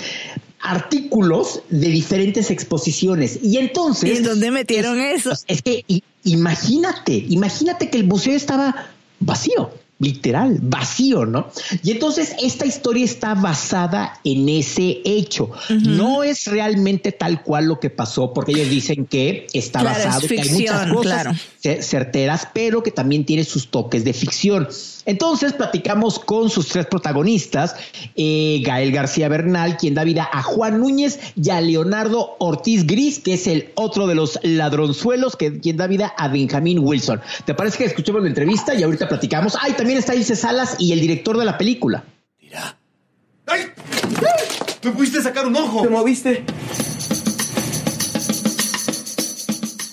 artículos 0.63 1.63
de 1.71 1.89
diferentes 1.89 2.51
exposiciones. 2.51 3.39
Y 3.43 3.59
entonces... 3.59 4.21
¿Y 4.21 4.23
dónde 4.23 4.51
metieron 4.51 5.01
es- 5.01 5.27
eso? 5.27 5.33
Es 5.47 5.63
que 5.63 5.85
imagínate, 6.25 7.13
imagínate 7.29 7.91
que 7.91 7.99
el 7.99 8.05
museo 8.05 8.35
estaba 8.35 8.87
vacío. 9.21 9.71
Literal, 10.01 10.59
vacío, 10.63 11.27
¿no? 11.27 11.49
Y 11.83 11.91
entonces 11.91 12.35
esta 12.43 12.65
historia 12.65 13.05
está 13.05 13.35
basada 13.35 14.19
en 14.25 14.49
ese 14.49 15.03
hecho. 15.05 15.51
No 15.69 16.25
es 16.25 16.47
realmente 16.47 17.13
tal 17.13 17.43
cual 17.43 17.67
lo 17.67 17.79
que 17.79 17.91
pasó, 17.91 18.33
porque 18.33 18.53
ellos 18.53 18.71
dicen 18.71 19.05
que 19.05 19.47
está 19.53 19.81
Claro, 19.81 19.99
es 19.99 20.05
basado, 20.07 20.29
que 20.29 20.41
hay 20.41 20.49
muchas 20.49 20.93
cosas 20.93 21.23
claro. 21.23 21.83
certeras, 21.83 22.49
pero 22.55 22.83
que 22.83 22.91
también 22.91 23.27
tiene 23.27 23.45
sus 23.45 23.69
toques 23.69 24.03
de 24.03 24.15
ficción. 24.15 24.69
Entonces 25.07 25.53
platicamos 25.55 26.19
con 26.19 26.51
sus 26.51 26.69
tres 26.69 26.87
protagonistas, 26.87 27.75
eh, 28.17 28.63
Gael 28.65 28.93
García 28.93 29.29
Bernal, 29.29 29.77
quien 29.77 29.95
da 29.95 30.05
vida 30.05 30.29
a 30.31 30.43
Juan 30.43 30.79
Núñez, 30.79 31.19
y 31.35 31.51
a 31.51 31.61
Leonardo 31.61 32.37
Ortiz 32.39 32.87
Gris, 32.87 33.19
que 33.19 33.35
es 33.35 33.47
el 33.47 33.71
otro 33.75 34.07
de 34.07 34.15
los 34.15 34.39
ladronzuelos, 34.43 35.37
que 35.37 35.59
quien 35.59 35.77
da 35.77 35.87
vida 35.87 36.15
a 36.17 36.29
Benjamín 36.29 36.79
Wilson. 36.81 37.21
¿Te 37.45 37.55
parece 37.55 37.79
que 37.79 37.85
escuchemos 37.85 38.23
la 38.23 38.29
entrevista 38.29 38.75
y 38.75 38.83
ahorita 38.83 39.09
platicamos? 39.09 39.57
Ay, 39.61 39.73
también 39.73 39.90
está 39.99 40.15
Ilse 40.15 40.37
Salas 40.37 40.77
y 40.79 40.93
el 40.93 41.01
director 41.01 41.37
de 41.39 41.45
la 41.45 41.57
película. 41.59 42.05
¡Ay! 43.47 43.63
¡Me 44.85 44.91
pudiste 44.93 45.21
sacar 45.23 45.47
un 45.47 45.57
ojo! 45.57 45.83
¿Te 45.83 45.89
moviste? 45.89 46.45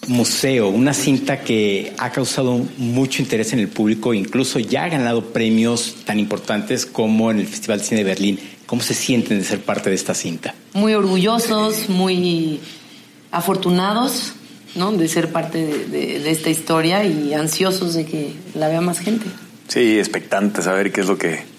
Museo, 0.07 0.69
una 0.69 0.93
cinta 0.93 1.41
que 1.41 1.93
ha 1.97 2.11
causado 2.11 2.61
mucho 2.77 3.21
interés 3.21 3.51
en 3.51 3.59
el 3.59 3.67
público, 3.67 4.13
incluso 4.13 4.57
ya 4.57 4.85
ha 4.85 4.89
ganado 4.89 5.33
premios 5.33 5.95
tan 6.05 6.17
importantes 6.17 6.85
como 6.85 7.29
en 7.29 7.39
el 7.39 7.47
Festival 7.47 7.79
de 7.79 7.85
Cine 7.85 8.03
de 8.03 8.09
Berlín. 8.09 8.39
¿Cómo 8.65 8.81
se 8.81 8.93
sienten 8.93 9.39
de 9.39 9.43
ser 9.45 9.61
parte 9.61 9.89
de 9.89 9.95
esta 9.95 10.13
cinta? 10.13 10.55
muy 10.73 10.93
orgullosos, 10.93 11.89
muy 11.89 12.59
afortunados, 13.31 14.33
¿no? 14.75 14.91
De 14.93 15.07
ser 15.09 15.31
parte 15.31 15.65
de, 15.65 15.85
de- 15.87 16.19
de 16.19 16.31
esta 16.31 16.49
historia 16.51 17.03
y 17.03 17.33
ansiosos 17.33 17.93
de 17.95 18.05
que 18.05 18.33
la 18.53 18.67
vea 18.69 18.79
más 18.79 18.99
gente. 18.99 19.25
Sí, 19.67 19.99
expectante 19.99 20.61
saber 20.61 20.91
qué 20.91 21.01
es 21.01 21.07
lo 21.07 21.17
que 21.17 21.57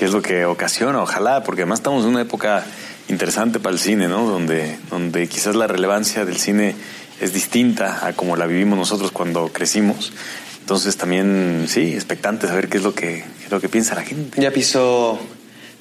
qué 0.00 0.06
es 0.06 0.12
lo 0.12 0.22
que 0.22 0.46
ocasiona, 0.46 1.02
ojalá, 1.02 1.42
porque 1.42 1.60
además 1.60 1.80
estamos 1.80 2.04
en 2.04 2.12
una 2.12 2.22
época 2.22 2.64
interesante 3.10 3.60
para 3.60 3.74
el 3.74 3.78
cine, 3.78 4.08
¿no? 4.08 4.24
Donde, 4.24 4.78
donde 4.88 5.28
quizás 5.28 5.54
la 5.54 5.66
relevancia 5.66 6.24
del 6.24 6.38
cine 6.38 6.74
es 7.20 7.34
distinta 7.34 8.06
a 8.06 8.14
como 8.14 8.34
la 8.34 8.46
vivimos 8.46 8.78
nosotros 8.78 9.10
cuando 9.10 9.48
crecimos. 9.52 10.14
Entonces 10.60 10.96
también, 10.96 11.66
sí, 11.68 11.92
expectante 11.92 12.46
saber 12.46 12.70
qué 12.70 12.78
es 12.78 12.82
lo 12.82 12.94
que, 12.94 13.24
lo 13.50 13.60
que 13.60 13.68
piensa 13.68 13.94
la 13.94 14.00
gente. 14.00 14.40
Ya 14.40 14.50
pisó 14.52 15.18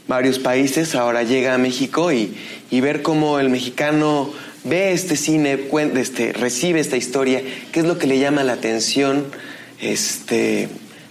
varios 0.10 0.38
países, 0.38 0.96
ahora 0.96 1.24
llega 1.24 1.54
a 1.54 1.58
México 1.58 2.12
y, 2.12 2.36
y 2.70 2.82
ver 2.82 3.02
cómo 3.02 3.40
el 3.40 3.48
mexicano 3.48 4.34
ve 4.66 4.92
este 4.92 5.16
cine, 5.16 5.58
este, 5.96 6.34
recibe 6.34 6.82
esta 6.82 6.98
historia, 6.98 7.42
qué 7.72 7.80
es 7.80 7.86
lo 7.86 7.98
que 7.98 8.08
le 8.08 8.20
llama 8.20 8.44
la 8.44 8.52
atención. 8.52 9.28
Este, 9.80 10.68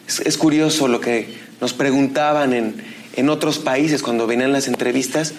es, 0.09 0.37
curioso 0.39 0.89
lo 0.89 1.01
que 1.01 1.29
nos 1.61 1.73
preguntaban 1.73 2.53
en, 2.53 2.83
en 3.15 3.29
otros 3.29 3.59
países 3.59 4.03
cuando 4.03 4.27
venían 4.27 4.53
las 4.53 4.67
entrevistas 4.69 5.35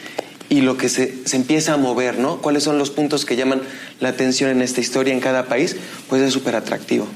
y 0.49 0.61
lo 0.61 0.77
que 0.77 0.89
se, 0.89 1.13
se 1.25 1.35
empieza 1.35 1.73
a 1.73 1.77
mover, 1.77 2.17
¿no? 2.17 2.37
¿Cuáles 2.41 2.63
son 2.63 2.77
los 2.77 2.89
puntos 2.89 3.25
que 3.25 3.35
llaman 3.35 3.61
la 3.99 4.09
atención 4.09 4.49
en 4.49 4.61
esta 4.61 4.81
historia 4.81 5.13
en 5.13 5.19
cada 5.19 5.45
país? 5.45 5.75
Pues 6.07 6.21
es 6.21 6.33
súper 6.33 6.55
atractivo. 6.55 7.07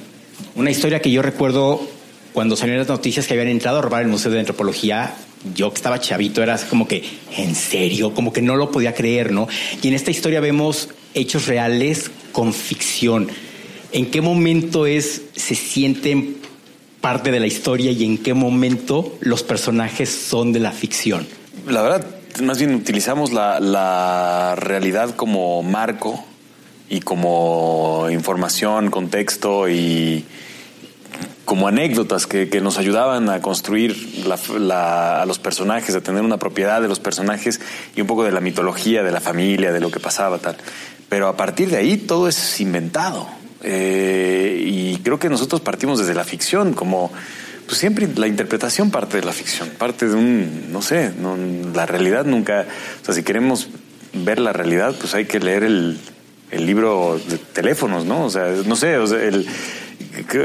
Una 0.55 0.69
historia 0.69 1.01
que 1.01 1.09
yo 1.09 1.21
recuerdo 1.21 1.87
cuando 2.33 2.55
salieron 2.55 2.79
las 2.79 2.89
noticias 2.89 3.27
que 3.27 3.33
habían 3.33 3.47
entrado 3.47 3.79
a 3.79 3.81
robar 3.81 4.01
el 4.01 4.07
Museo 4.07 4.31
de 4.31 4.39
Antropología. 4.39 5.13
Yo 5.55 5.71
que 5.71 5.77
estaba 5.77 5.99
chavito, 5.99 6.41
era 6.41 6.57
como 6.69 6.87
que, 6.87 7.03
en 7.37 7.55
serio, 7.55 8.13
como 8.13 8.33
que 8.33 8.41
no 8.41 8.55
lo 8.55 8.71
podía 8.71 8.93
creer, 8.93 9.31
¿no? 9.31 9.47
Y 9.81 9.87
en 9.87 9.93
esta 9.93 10.11
historia 10.11 10.39
vemos 10.39 10.89
hechos 11.13 11.47
reales 11.47 12.09
con 12.31 12.53
ficción. 12.53 13.29
¿En 13.91 14.09
qué 14.09 14.21
momento 14.21 14.85
es, 14.85 15.21
se 15.35 15.53
sienten 15.53 16.37
parte 17.03 17.31
de 17.31 17.41
la 17.41 17.47
historia 17.47 17.91
y 17.91 18.05
en 18.05 18.17
qué 18.17 18.33
momento 18.33 19.17
los 19.19 19.43
personajes 19.43 20.09
son 20.09 20.53
de 20.53 20.61
la 20.61 20.71
ficción? 20.71 21.27
La 21.67 21.81
verdad, 21.81 22.05
más 22.41 22.59
bien 22.59 22.73
utilizamos 22.73 23.33
la, 23.33 24.55
realidad 24.55 25.13
como 25.13 25.61
marco 25.63 26.23
y 26.89 27.01
como 27.01 28.07
información, 28.09 28.89
contexto 28.89 29.67
y 29.67 30.23
como 31.43 31.67
anécdotas 31.67 32.25
que, 32.25 32.61
nos 32.61 32.77
ayudaban 32.77 33.29
a 33.29 33.41
construir 33.41 34.23
a 34.71 35.25
los 35.27 35.39
personajes, 35.39 35.93
a 35.95 35.99
tener 35.99 36.21
una 36.21 36.37
propiedad 36.37 36.81
de 36.81 36.87
los 36.87 37.01
personajes 37.01 37.59
y 37.97 37.99
un 37.99 38.07
poco 38.07 38.23
de 38.23 38.31
la 38.31 38.39
mitología 38.39 39.03
de 39.03 39.11
la 39.11 39.19
familia, 39.19 39.73
de 39.73 39.81
lo 39.81 39.91
que 39.91 39.99
pasaba, 39.99 40.37
tal. 40.37 40.55
Pero 41.09 41.27
a 41.27 41.35
partir 41.35 41.69
de 41.69 41.75
ahí 41.75 41.97
todo 41.97 42.29
es 42.29 42.61
inventado. 42.61 43.42
Eh, 43.63 44.63
y 44.65 44.97
creo 44.97 45.19
que 45.19 45.29
nosotros 45.29 45.61
partimos 45.61 45.99
desde 45.99 46.13
la 46.13 46.23
ficción, 46.23 46.73
como 46.73 47.11
pues 47.65 47.77
siempre 47.77 48.07
la 48.15 48.27
interpretación 48.27 48.91
parte 48.91 49.17
de 49.17 49.25
la 49.25 49.31
ficción, 49.31 49.69
parte 49.69 50.07
de 50.07 50.15
un, 50.15 50.71
no 50.71 50.81
sé, 50.81 51.11
la 51.73 51.85
realidad 51.85 52.25
nunca, 52.25 52.65
o 53.01 53.05
sea, 53.05 53.15
si 53.15 53.23
queremos 53.23 53.69
ver 54.13 54.39
la 54.39 54.53
realidad, 54.53 54.93
pues 54.99 55.15
hay 55.15 55.25
que 55.25 55.39
leer 55.39 55.63
el, 55.63 55.97
el 56.51 56.65
libro 56.65 57.19
de 57.27 57.37
teléfonos, 57.37 58.05
¿no? 58.05 58.25
O 58.25 58.29
sea, 58.29 58.47
no 58.65 58.75
sé, 58.75 58.97
o 58.97 59.07
sea, 59.07 59.23
el, 59.23 59.47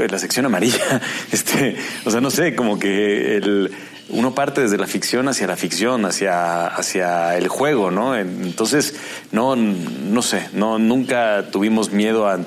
la 0.09 0.19
sección 0.19 0.45
amarilla, 0.45 1.01
este, 1.31 1.75
o 2.05 2.11
sea, 2.11 2.21
no 2.21 2.31
sé, 2.31 2.55
como 2.55 2.79
que 2.79 3.37
el, 3.37 3.71
uno 4.09 4.33
parte 4.33 4.61
desde 4.61 4.77
la 4.77 4.87
ficción 4.87 5.27
hacia 5.27 5.47
la 5.47 5.55
ficción, 5.55 6.05
hacia, 6.05 6.67
hacia 6.67 7.37
el 7.37 7.47
juego, 7.47 7.91
¿no? 7.91 8.17
Entonces, 8.17 8.95
no, 9.31 9.55
no 9.55 10.21
sé, 10.21 10.49
no, 10.53 10.79
nunca 10.79 11.45
tuvimos 11.51 11.91
miedo 11.91 12.27
a, 12.27 12.39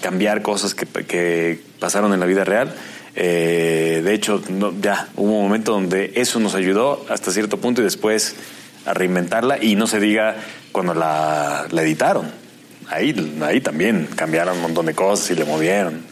cambiar 0.00 0.42
cosas 0.42 0.74
que, 0.74 0.86
que 0.86 1.60
pasaron 1.78 2.12
en 2.14 2.20
la 2.20 2.26
vida 2.26 2.44
real. 2.44 2.74
Eh, 3.16 4.02
de 4.04 4.14
hecho, 4.14 4.42
ya 4.80 5.08
hubo 5.16 5.38
un 5.38 5.42
momento 5.42 5.72
donde 5.72 6.12
eso 6.14 6.40
nos 6.40 6.54
ayudó 6.54 7.04
hasta 7.08 7.32
cierto 7.32 7.58
punto 7.58 7.80
y 7.80 7.84
después 7.84 8.36
a 8.86 8.94
reinventarla 8.94 9.62
y 9.62 9.74
no 9.74 9.86
se 9.86 10.00
diga 10.00 10.36
cuando 10.72 10.94
la, 10.94 11.66
la 11.70 11.82
editaron. 11.82 12.30
Ahí, 12.88 13.14
ahí 13.42 13.60
también 13.60 14.08
cambiaron 14.16 14.56
un 14.56 14.62
montón 14.62 14.86
de 14.86 14.94
cosas 14.94 15.30
y 15.30 15.34
le 15.34 15.44
movieron. 15.44 16.02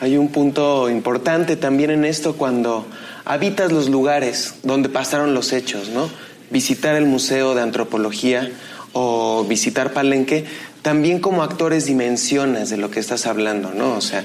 Hay 0.00 0.16
un 0.16 0.28
punto 0.28 0.88
importante 0.90 1.56
también 1.56 1.90
en 1.90 2.04
esto 2.04 2.34
cuando 2.34 2.86
habitas 3.24 3.72
los 3.72 3.88
lugares 3.88 4.56
donde 4.62 4.88
pasaron 4.88 5.34
los 5.34 5.52
hechos, 5.52 5.88
¿no? 5.88 6.10
Visitar 6.50 6.94
el 6.96 7.06
Museo 7.06 7.54
de 7.54 7.62
Antropología 7.62 8.50
o 8.92 9.44
visitar 9.44 9.92
Palenque, 9.92 10.44
también 10.82 11.18
como 11.18 11.42
actores 11.42 11.86
dimensiones 11.86 12.70
de 12.70 12.76
lo 12.76 12.90
que 12.90 13.00
estás 13.00 13.26
hablando, 13.26 13.72
¿no? 13.72 13.94
O 13.94 14.00
sea, 14.00 14.24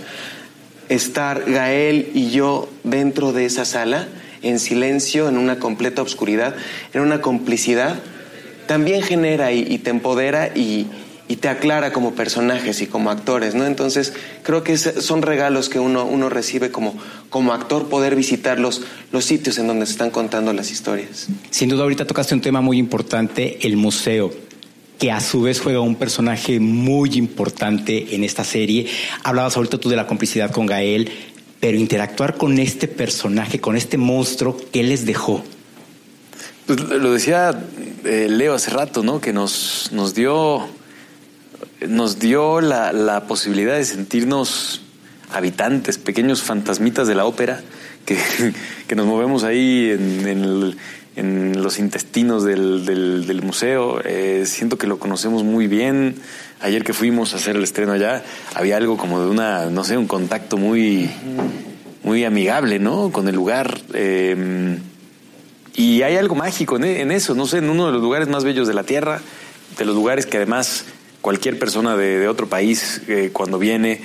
estar 0.89 1.49
Gael 1.49 2.11
y 2.13 2.31
yo 2.31 2.69
dentro 2.83 3.31
de 3.31 3.45
esa 3.45 3.65
sala, 3.65 4.07
en 4.41 4.59
silencio, 4.59 5.27
en 5.27 5.37
una 5.37 5.59
completa 5.59 6.01
oscuridad, 6.01 6.55
en 6.93 7.01
una 7.01 7.21
complicidad, 7.21 7.99
también 8.67 9.01
genera 9.01 9.51
y, 9.51 9.65
y 9.67 9.79
te 9.79 9.89
empodera 9.89 10.47
y, 10.55 10.87
y 11.29 11.37
te 11.37 11.47
aclara 11.47 11.93
como 11.93 12.15
personajes 12.15 12.81
y 12.81 12.87
como 12.87 13.11
actores, 13.11 13.55
¿no? 13.55 13.65
Entonces, 13.65 14.13
creo 14.43 14.63
que 14.63 14.77
son 14.77 15.21
regalos 15.21 15.69
que 15.69 15.79
uno, 15.79 16.03
uno 16.03 16.27
recibe 16.27 16.71
como, 16.71 16.95
como 17.29 17.53
actor, 17.53 17.87
poder 17.87 18.15
visitar 18.15 18.59
los, 18.59 18.81
los 19.11 19.23
sitios 19.23 19.57
en 19.59 19.67
donde 19.67 19.85
se 19.85 19.93
están 19.93 20.09
contando 20.09 20.51
las 20.53 20.71
historias. 20.71 21.27
Sin 21.51 21.69
duda 21.69 21.83
ahorita 21.83 22.05
tocaste 22.05 22.33
un 22.33 22.41
tema 22.41 22.59
muy 22.59 22.77
importante, 22.77 23.59
el 23.65 23.77
museo 23.77 24.33
que 24.97 25.11
a 25.11 25.21
su 25.21 25.43
vez 25.43 25.61
juega 25.61 25.79
un 25.79 25.95
personaje 25.95 26.59
muy 26.59 27.11
importante 27.13 28.15
en 28.15 28.23
esta 28.25 28.43
serie. 28.43 28.87
Hablabas 29.23 29.55
ahorita 29.55 29.77
tú 29.77 29.87
de 29.87 29.95
la 29.95 30.07
complicidad 30.07 30.51
con 30.51 30.65
Gael, 30.65 31.09
pero 31.59 31.77
interactuar 31.77 32.37
con 32.37 32.57
este 32.59 32.87
personaje, 32.87 33.59
con 33.59 33.77
este 33.77 33.97
monstruo, 33.97 34.57
¿qué 34.73 34.83
les 34.83 35.05
dejó? 35.05 35.43
Pues 36.65 36.79
lo 36.81 37.13
decía 37.13 37.65
eh, 38.03 38.27
Leo 38.29 38.53
hace 38.53 38.71
rato, 38.71 39.03
¿no? 39.03 39.21
Que 39.21 39.31
nos, 39.31 39.89
nos 39.93 40.13
dio, 40.13 40.67
nos 41.87 42.19
dio 42.19 42.61
la, 42.61 42.91
la 42.93 43.25
posibilidad 43.27 43.75
de 43.75 43.85
sentirnos 43.85 44.81
habitantes, 45.31 45.97
pequeños 45.97 46.41
fantasmitas 46.41 47.07
de 47.07 47.15
la 47.15 47.25
ópera, 47.25 47.61
que, 48.05 48.17
que 48.87 48.95
nos 48.95 49.05
movemos 49.05 49.43
ahí 49.43 49.91
en, 49.91 50.75
en 51.15 51.61
los 51.61 51.79
intestinos 51.79 52.43
del, 52.43 52.85
del- 52.85 53.41
museo. 53.41 54.01
Eh, 54.03 54.43
siento 54.45 54.77
que 54.77 54.87
lo 54.87 54.99
conocemos 54.99 55.43
muy 55.43 55.67
bien. 55.67 56.15
Ayer 56.61 56.83
que 56.83 56.93
fuimos 56.93 57.33
a 57.33 57.37
hacer 57.37 57.55
el 57.55 57.63
estreno 57.63 57.93
allá, 57.93 58.21
había 58.53 58.77
algo 58.77 58.97
como 58.97 59.21
de 59.21 59.29
una, 59.29 59.65
no 59.67 59.83
sé, 59.85 59.97
un 59.97 60.07
contacto 60.07 60.57
muy, 60.57 61.09
muy 62.03 62.25
amigable, 62.25 62.79
¿no? 62.79 63.11
Con 63.11 63.27
el 63.29 63.35
lugar. 63.35 63.79
Eh, 63.93 64.77
y 65.75 66.01
hay 66.01 66.17
algo 66.17 66.35
mágico 66.35 66.75
en, 66.75 66.83
en 66.83 67.11
eso, 67.11 67.33
no 67.35 67.45
sé, 67.47 67.59
en 67.59 67.69
uno 67.69 67.85
de 67.85 67.93
los 67.93 68.01
lugares 68.01 68.27
más 68.27 68.43
bellos 68.43 68.67
de 68.67 68.73
la 68.73 68.83
Tierra, 68.83 69.21
de 69.77 69.85
los 69.85 69.95
lugares 69.95 70.25
que 70.25 70.37
además 70.37 70.83
cualquier 71.21 71.59
persona 71.59 71.95
de, 71.95 72.27
otro 72.27 72.47
país 72.47 73.01
eh, 73.07 73.29
cuando 73.33 73.59
viene, 73.59 74.01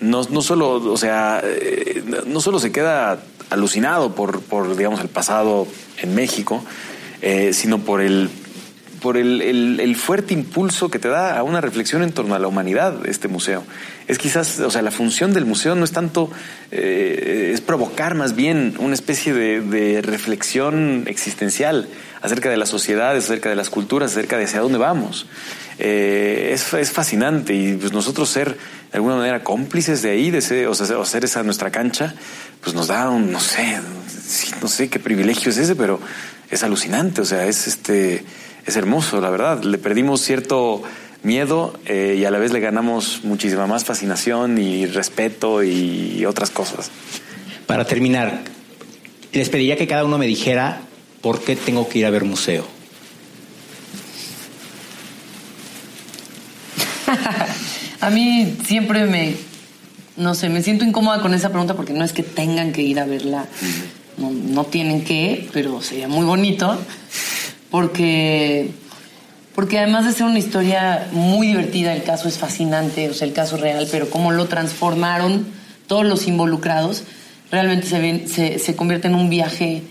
no, 0.00 0.22
no 0.30 0.42
solo, 0.42 0.70
o 0.74 0.96
sea, 0.96 1.40
eh, 1.44 2.02
no 2.26 2.40
solo 2.40 2.58
se 2.58 2.72
queda 2.72 3.20
alucinado 3.50 4.14
por, 4.14 4.40
por 4.42 4.76
digamos, 4.76 5.00
el 5.00 5.08
pasado 5.08 5.66
en 6.02 6.14
México, 6.14 6.64
eh, 7.22 7.52
sino 7.52 7.78
por 7.78 8.00
el 8.00 8.30
por 9.00 9.16
el, 9.16 9.40
el- 9.78 9.94
fuerte 9.94 10.34
impulso 10.34 10.90
que 10.90 10.98
te 10.98 11.06
da 11.06 11.38
a 11.38 11.44
una 11.44 11.60
reflexión 11.60 12.02
en 12.02 12.10
torno 12.10 12.34
a 12.34 12.40
la 12.40 12.48
humanidad 12.48 13.06
este 13.06 13.28
museo. 13.28 13.62
Es 14.08 14.18
quizás, 14.18 14.58
o 14.58 14.72
sea, 14.72 14.82
la 14.82 14.90
función 14.90 15.32
del 15.32 15.44
museo 15.44 15.76
no 15.76 15.84
es 15.84 15.92
tanto, 15.92 16.32
es 16.72 17.60
provocar 17.60 18.16
más 18.16 18.34
bien 18.34 18.74
una 18.80 18.94
especie 18.94 19.32
de, 19.34 19.60
de 19.60 20.02
reflexión 20.02 21.04
existencial 21.06 21.86
acerca 22.22 22.50
de 22.50 22.56
las 22.56 22.70
sociedades, 22.70 23.26
acerca 23.26 23.48
de 23.48 23.54
las 23.54 23.70
culturas, 23.70 24.10
acerca 24.10 24.36
de 24.36 24.44
hacia 24.46 24.58
dónde 24.58 24.78
vamos. 24.78 25.26
Eh, 25.78 26.50
es, 26.52 26.72
es 26.74 26.90
fascinante 26.90 27.54
y 27.54 27.74
pues 27.74 27.92
nosotros 27.92 28.28
ser 28.28 28.50
de 28.50 28.96
alguna 28.96 29.16
manera 29.16 29.44
cómplices 29.44 30.02
de 30.02 30.10
ahí, 30.10 30.30
de 30.30 30.66
o 30.66 30.74
sea, 30.74 31.00
hacer 31.00 31.24
esa 31.24 31.42
nuestra 31.42 31.70
cancha, 31.70 32.14
pues 32.62 32.74
nos 32.74 32.88
da 32.88 33.08
un, 33.10 33.30
no 33.30 33.38
sé, 33.38 33.80
no 34.60 34.68
sé 34.68 34.88
qué 34.88 34.98
privilegio 34.98 35.50
es 35.50 35.58
ese, 35.58 35.76
pero 35.76 36.00
es 36.50 36.62
alucinante, 36.62 37.20
o 37.20 37.24
sea, 37.24 37.46
es 37.46 37.66
este 37.66 38.24
es 38.66 38.76
hermoso, 38.76 39.20
la 39.20 39.30
verdad. 39.30 39.62
Le 39.62 39.78
perdimos 39.78 40.20
cierto 40.20 40.82
miedo 41.22 41.78
eh, 41.86 42.16
y 42.18 42.24
a 42.24 42.30
la 42.30 42.38
vez 42.38 42.52
le 42.52 42.60
ganamos 42.60 43.20
muchísima 43.24 43.66
más 43.66 43.84
fascinación 43.84 44.58
y 44.58 44.86
respeto 44.86 45.62
y 45.62 46.24
otras 46.26 46.50
cosas. 46.50 46.90
Para 47.66 47.86
terminar, 47.86 48.42
les 49.32 49.48
pediría 49.48 49.76
que 49.76 49.86
cada 49.86 50.04
uno 50.04 50.18
me 50.18 50.26
dijera 50.26 50.80
por 51.20 51.42
qué 51.42 51.56
tengo 51.56 51.88
que 51.88 52.00
ir 52.00 52.06
a 52.06 52.10
ver 52.10 52.24
museo. 52.24 52.77
A 58.00 58.10
mí 58.10 58.56
siempre 58.64 59.04
me, 59.06 59.34
no 60.16 60.34
sé, 60.34 60.48
me 60.48 60.62
siento 60.62 60.84
incómoda 60.84 61.20
con 61.20 61.34
esa 61.34 61.48
pregunta 61.50 61.74
porque 61.74 61.92
no 61.92 62.04
es 62.04 62.12
que 62.12 62.22
tengan 62.22 62.72
que 62.72 62.82
ir 62.82 63.00
a 63.00 63.04
verla, 63.06 63.46
no, 64.16 64.30
no 64.30 64.64
tienen 64.64 65.04
que, 65.04 65.48
pero 65.52 65.82
sería 65.82 66.06
muy 66.08 66.24
bonito, 66.24 66.78
porque, 67.70 68.70
porque 69.54 69.78
además 69.78 70.04
de 70.06 70.12
ser 70.12 70.26
una 70.26 70.38
historia 70.38 71.08
muy 71.12 71.48
divertida, 71.48 71.92
el 71.92 72.02
caso 72.04 72.28
es 72.28 72.38
fascinante, 72.38 73.08
o 73.10 73.14
sea, 73.14 73.26
el 73.26 73.34
caso 73.34 73.56
real, 73.56 73.88
pero 73.90 74.08
cómo 74.10 74.30
lo 74.30 74.46
transformaron 74.46 75.46
todos 75.86 76.04
los 76.06 76.28
involucrados, 76.28 77.02
realmente 77.50 77.86
se, 77.86 77.98
ven- 77.98 78.28
se, 78.28 78.58
se 78.58 78.76
convierte 78.76 79.08
en 79.08 79.14
un 79.16 79.28
viaje 79.30 79.82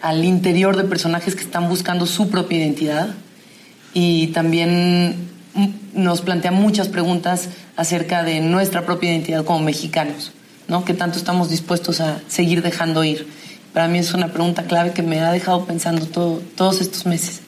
al 0.00 0.24
interior 0.24 0.76
de 0.76 0.84
personajes 0.84 1.34
que 1.34 1.42
están 1.42 1.68
buscando 1.68 2.06
su 2.06 2.28
propia 2.30 2.58
identidad 2.58 3.14
y 3.94 4.28
también 4.28 5.31
nos 5.94 6.22
plantea 6.22 6.50
muchas 6.50 6.88
preguntas 6.88 7.48
acerca 7.76 8.22
de 8.22 8.40
nuestra 8.40 8.86
propia 8.86 9.10
identidad 9.10 9.44
como 9.44 9.60
mexicanos, 9.60 10.32
¿no? 10.68 10.84
¿Qué 10.84 10.94
tanto 10.94 11.18
estamos 11.18 11.50
dispuestos 11.50 12.00
a 12.00 12.20
seguir 12.28 12.62
dejando 12.62 13.04
ir? 13.04 13.26
Para 13.72 13.88
mí 13.88 13.98
es 13.98 14.12
una 14.14 14.28
pregunta 14.28 14.64
clave 14.64 14.92
que 14.92 15.02
me 15.02 15.20
ha 15.20 15.32
dejado 15.32 15.64
pensando 15.64 16.06
todo- 16.06 16.42
todos 16.56 16.80
estos 16.80 17.06
meses. 17.06 17.40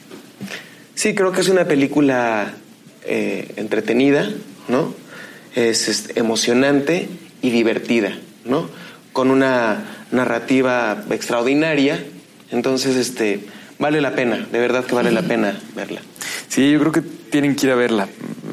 Sí, 0.95 1.15
creo 1.15 1.33
que 1.33 1.41
es 1.41 1.49
una 1.49 1.65
película 1.67 2.55
eh, 3.07 3.53
entretenida, 3.57 4.29
¿no? 4.69 4.95
Es, 5.55 5.89
es 5.89 6.11
emocionante 6.17 7.09
y 7.43 7.51
divertida, 7.51 8.17
¿no? 8.45 8.69
Con 9.13 9.31
una 9.31 9.85
narrativa 10.11 11.05
extraordinaria. 11.11 12.03
Entonces, 12.51 12.97
este, 12.97 13.45
vale 13.79 14.01
la 14.01 14.15
pena, 14.15 14.47
de 14.51 14.59
verdad 14.59 14.85
que 14.85 14.95
vale 14.95 15.11
la 15.11 15.23
pena 15.23 15.59
verla. 15.77 16.01
Sí, 16.49 16.71
yo 16.71 16.79
creo 16.81 16.93
que 16.93 17.03
tienen 17.35 17.57
que 17.57 17.67
ir 17.67 17.73
a 17.73 17.75
verla. 17.75 18.09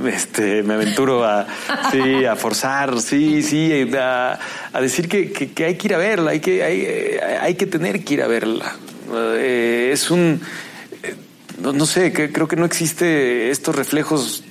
Este, 0.08 0.64
me 0.64 0.74
aventuro 0.74 1.24
a, 1.24 1.46
sí, 1.92 2.26
a 2.26 2.36
forzar, 2.36 3.00
sí, 3.00 3.44
sí, 3.44 3.72
a, 3.96 4.40
decir 4.82 5.08
que, 5.08 5.32
que- 5.32 5.66
hay 5.66 5.76
que 5.76 5.88
ir 5.88 5.94
a 5.94 6.00
verla, 6.00 6.32
hay 6.32 6.40
que, 6.40 6.64
hay, 6.64 6.82
eh, 6.84 7.20
hay 7.40 7.54
que 7.54 7.68
tener 7.68 8.04
que 8.04 8.16
ir 8.16 8.24
a 8.24 8.28
verla. 8.28 8.76
Eh, 9.36 9.92
es 9.94 10.10
un, 10.10 10.42
eh, 11.04 11.14
no, 11.62 11.74
no 11.74 11.86
sé, 11.86 12.12
que, 12.12 12.32
creo 12.32 12.48
que 12.48 12.56
no 12.56 12.66
existe 12.66 13.52
estos 13.52 13.76
reflejos 13.76 14.46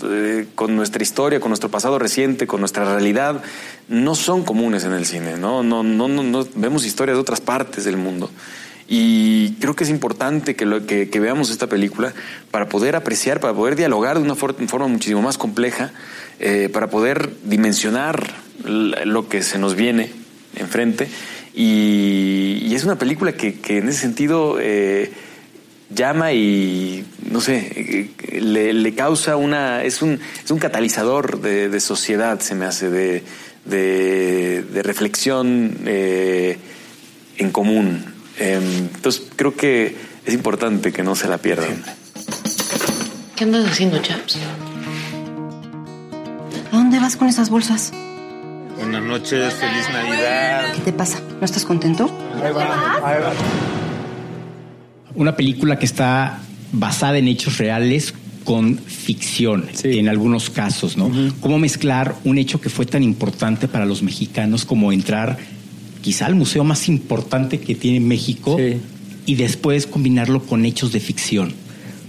con 0.55 0.77
nuestra 0.77 1.03
historia, 1.03 1.41
con 1.41 1.51
nuestro 1.51 1.69
pasado 1.69 1.99
reciente, 1.99 2.47
con 2.47 2.61
nuestra 2.61 2.85
realidad, 2.85 3.43
no 3.89 4.15
son 4.15 4.45
comunes 4.45 4.85
en 4.85 4.93
el 4.93 5.07
cine. 5.07 5.39
No, 5.39 5.65
no, 5.65 5.83
no, 5.83 6.07
no 6.07 6.47
vemos 6.55 6.87
historias 6.87 7.17
de 7.17 7.21
otras 7.23 7.41
partes 7.41 7.85
del 7.85 7.97
mundo. 7.97 8.31
Y 8.93 9.53
creo 9.61 9.77
que 9.77 9.85
es 9.85 9.91
importante 9.91 10.57
que, 10.57 10.67
lo, 10.67 10.85
que, 10.85 11.09
que 11.09 11.21
veamos 11.21 11.49
esta 11.51 11.69
película 11.69 12.13
para 12.51 12.69
poder 12.69 12.97
apreciar, 12.97 13.39
para 13.39 13.55
poder 13.55 13.77
dialogar 13.77 14.19
de 14.19 14.25
una 14.25 14.35
for- 14.35 14.57
forma 14.67 14.89
muchísimo 14.89 15.23
más 15.23 15.39
compleja, 15.39 15.93
eh, 16.41 16.69
para 16.73 16.91
poder 16.91 17.31
dimensionar 17.45 18.35
lo 18.65 19.29
que 19.29 19.45
se 19.45 19.61
nos 19.61 19.77
viene 19.77 20.11
enfrente. 20.57 21.09
Y, 21.55 22.75
es 22.75 22.83
una 22.83 22.99
película 22.99 23.33
que, 23.33 23.61
en 23.69 23.89
ese 23.89 24.01
sentido 24.01 24.59
eh, 24.61 25.13
llama 25.95 26.33
y, 26.33 27.05
no 27.31 27.41
sé, 27.41 28.11
le, 28.33 28.95
causa 28.97 29.37
una... 29.37 29.85
Es 29.85 30.03
un, 30.03 30.19
es 30.45 30.51
un 30.51 30.59
catalizador 30.59 31.41
de, 31.41 31.79
sociedad, 31.79 32.41
se 32.41 32.57
me 32.57 32.65
hace, 32.65 32.91
de, 32.91 33.23
de, 33.67 34.65
de 34.65 34.83
reflexión 34.83 35.77
eh, 35.87 36.59
en 37.37 37.53
común. 37.53 38.19
Em, 38.41 38.89
Entonces 38.95 39.23
creo 39.37 39.55
que 39.55 39.95
es 40.25 40.35
importante 40.35 40.93
que 40.93 41.03
no 41.03 41.15
se 41.15 41.29
la 41.29 41.39
pierdan. 41.39 41.85
¿Qué 43.37 43.45
andas 43.45 43.71
haciendo, 43.71 43.99
Chaps? 43.99 44.39
¿A 46.73 46.77
dónde 46.77 46.99
vas 46.99 47.17
con 47.17 47.29
esas 47.29 47.51
bolsas? 47.51 47.93
Buenas 48.79 49.03
noches, 49.03 49.53
feliz 49.55 49.87
Navidad. 49.93 50.73
¿Qué 50.75 50.81
te 50.81 50.93
pasa? 50.93 51.21
¿No 51.39 51.45
estás 51.45 51.67
contento? 51.67 52.11
Una 55.15 55.37
película 55.37 55.79
que 55.79 55.85
está 55.85 56.41
basada 56.73 57.19
en 57.19 57.29
hechos 57.29 57.59
reales 57.59 58.15
con 58.45 58.79
ficción 58.79 59.69
en 59.85 60.09
algunos 60.09 60.49
casos, 60.49 60.97
¿no? 60.97 61.11
¿Cómo 61.41 61.59
mezclar 61.59 62.15
un 62.25 62.39
hecho 62.39 62.59
que 62.59 62.71
fue 62.71 62.87
tan 62.87 63.03
importante 63.03 63.69
para 63.69 63.85
los 63.85 64.03
mexicanos 64.03 64.65
como 64.65 64.93
entrar 64.93 65.39
quizá 66.03 66.27
al 66.27 66.35
museo 66.35 66.65
más 66.65 66.89
importante 66.89 67.61
que 67.61 67.75
tiene 67.75 68.01
México 68.01 68.57
y 69.27 69.35
después 69.35 69.87
combinarlo 69.87 70.43
con 70.43 70.65
hechos 70.65 70.93
de 70.93 71.01
ficción? 71.01 71.53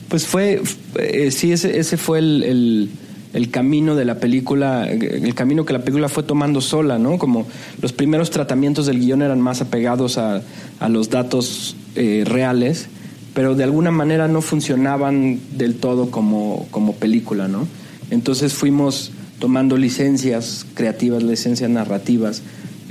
Pues 0.10 0.28
fue, 0.28 0.62
eh, 1.00 1.32
sí, 1.32 1.52
ese, 1.52 1.80
ese 1.80 1.98
fue 1.98 2.20
el, 2.20 2.44
el- 2.44 2.90
el 3.34 3.50
camino 3.50 3.96
de 3.96 4.04
la 4.04 4.20
película, 4.20 4.86
el 4.92 5.34
camino 5.36 5.64
que 5.64 5.72
la 5.72 5.80
película 5.80 6.10
fue 6.10 6.22
tomando 6.22 6.60
sola, 6.60 7.00
¿no? 7.00 7.18
Como 7.18 7.48
los 7.82 7.94
primeros 7.94 8.30
tratamientos 8.30 8.88
del 8.88 9.00
guion 9.00 9.22
eran 9.22 9.40
más 9.40 9.62
apegados 9.62 10.18
a, 10.18 10.42
a 10.82 10.90
los 10.90 11.10
datos 11.10 11.78
eh, 11.96 12.24
reales, 12.26 12.88
pero 13.34 13.56
de 13.56 13.64
alguna 13.64 13.90
manera 13.90 14.28
no 14.28 14.42
funcionaban 14.42 15.40
del 15.58 15.76
todo 15.76 16.12
como, 16.12 16.68
como 16.72 16.94
película, 16.96 17.48
¿no? 17.48 17.70
Entonces 18.10 18.52
fuimos 18.52 19.14
tomando 19.40 19.78
licencias 19.78 20.66
creativas, 20.74 21.24
licencias 21.24 21.70
narrativas, 21.70 22.42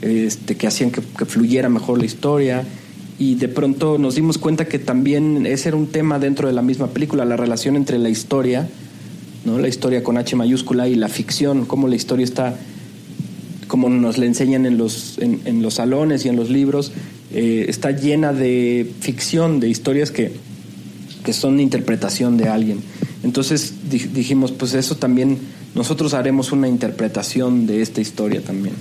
este, 0.03 0.57
que 0.57 0.67
hacían 0.67 0.91
que, 0.91 1.01
que 1.17 1.25
fluyera 1.25 1.69
mejor 1.69 1.99
la 1.99 2.05
historia 2.05 2.65
y 3.21 3.35
de 3.35 3.49
pronto 3.49 3.99
nos 3.99 4.15
dimos 4.15 4.39
cuenta 4.39 4.65
que 4.65 4.79
también 4.79 5.45
ese 5.45 5.69
era 5.69 5.77
un 5.77 5.89
tema 5.89 6.19
dentro 6.19 6.49
de 6.49 6.55
la 6.55 6.63
misma 6.63 6.87
película, 6.87 7.27
la 7.27 7.37
relación 7.37 7.77
entre 7.77 7.99
la 7.99 8.09
historia, 8.09 8.67
¿no? 9.45 9.59
la 9.59 9.69
historia 9.69 10.03
con 10.03 10.17
H 10.17 10.35
mayúscula 10.37 10.89
y 10.89 10.95
la 10.95 11.09
ficción, 11.11 11.67
cómo 11.67 11.87
la 11.87 11.97
historia 11.97 12.25
está, 12.25 12.57
como 13.69 13.91
nos 13.91 14.17
la 14.17 14.25
enseñan 14.25 14.65
en 14.65 14.79
los, 14.79 15.19
en, 15.19 15.63
los 15.63 15.75
salones 15.75 16.25
y 16.25 16.31
en 16.31 16.37
los 16.37 16.49
libros, 16.49 16.93
eh, 17.35 17.67
está 17.69 17.91
llena 17.91 18.33
de 18.33 18.91
ficción, 19.01 19.61
de 19.61 19.69
historias 19.69 20.11
que, 20.11 20.33
que 21.23 21.35
son 21.35 21.61
interpretación 21.61 22.39
de 22.39 22.49
alguien. 22.49 22.81
Entonces 23.23 23.75
dijimos, 23.91 24.51
pues 24.51 24.73
eso 24.73 24.97
también, 24.97 25.37
nosotros 25.75 26.15
haremos 26.15 26.53
una 26.53 26.69
interpretación 26.69 27.67
de 27.67 27.83
esta 27.83 28.01
historia 28.01 28.41
también. 28.41 28.75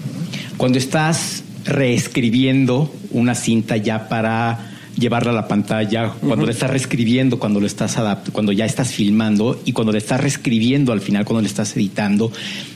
Cuando 0.60 0.78
estás 0.78 1.41
reescribiendo 1.63 2.93
una 3.12 3.34
cinta 3.34 3.78
ya 3.78 4.10
para 4.10 4.72
llevarla 4.98 5.32
a 5.32 5.34
la 5.34 5.48
pantalla, 5.48 6.12
cuando 6.19 6.45
le 6.45 6.52
estás 6.52 6.69
reescribiendo, 6.69 7.39
cuando 7.39 7.62
lo 7.62 7.65
estás 7.65 7.98
adaptando, 7.98 8.34
cuando 8.34 8.52
ya 8.52 8.65
estás 8.65 8.91
filmando 8.91 9.58
y 9.63 9.72
cuando 9.72 9.93
le 9.93 10.00
estás 10.00 10.19
reescribiendo 10.19 10.91
al 10.91 11.00
final, 11.00 11.24
cuando 11.24 11.43
le 11.43 11.48
estás 11.48 11.78
editando, 11.78 12.30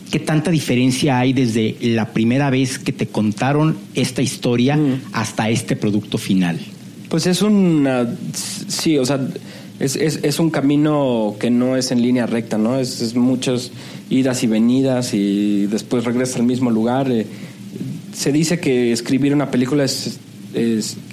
¿qué 0.10 0.19
tanta 0.19 0.50
diferencia 0.50 1.19
hay 1.19 1.34
desde 1.34 1.76
la 1.82 2.13
primera 2.13 2.50
vez 2.50 2.80
que 2.80 2.93
te 2.93 3.08
contaron 3.08 3.76
esta 3.96 4.22
historia 4.22 4.80
hasta 5.12 5.50
este 5.50 5.76
producto 5.76 6.17
final? 6.17 6.62
Pues 7.10 7.28
es 7.28 7.41
una, 7.41 8.08
sí, 8.34 8.98
o 8.98 9.06
sea, 9.06 9.19
es, 9.82 9.98
es, 9.98 10.22
es, 10.24 10.39
un 10.39 10.52
camino 10.52 11.36
que 11.38 11.50
no 11.50 11.76
es 11.76 11.91
en 11.91 12.02
línea 12.02 12.28
recta, 12.28 12.58
¿no? 12.58 12.80
Es, 12.80 13.02
es 13.02 13.13
muchas 13.13 13.72
idas 14.10 14.41
y 14.43 14.48
venidas 14.48 15.13
y 15.13 15.65
después 15.65 16.06
regresa 16.06 16.39
al 16.39 16.46
mismo 16.46 16.72
lugar. 16.72 17.12
Eh, 17.12 17.28
se 18.14 18.32
dice 18.32 18.60
que 18.60 18.92
escribir 18.92 19.34
una 19.34 19.52
película 19.52 19.84
es, 19.84 20.20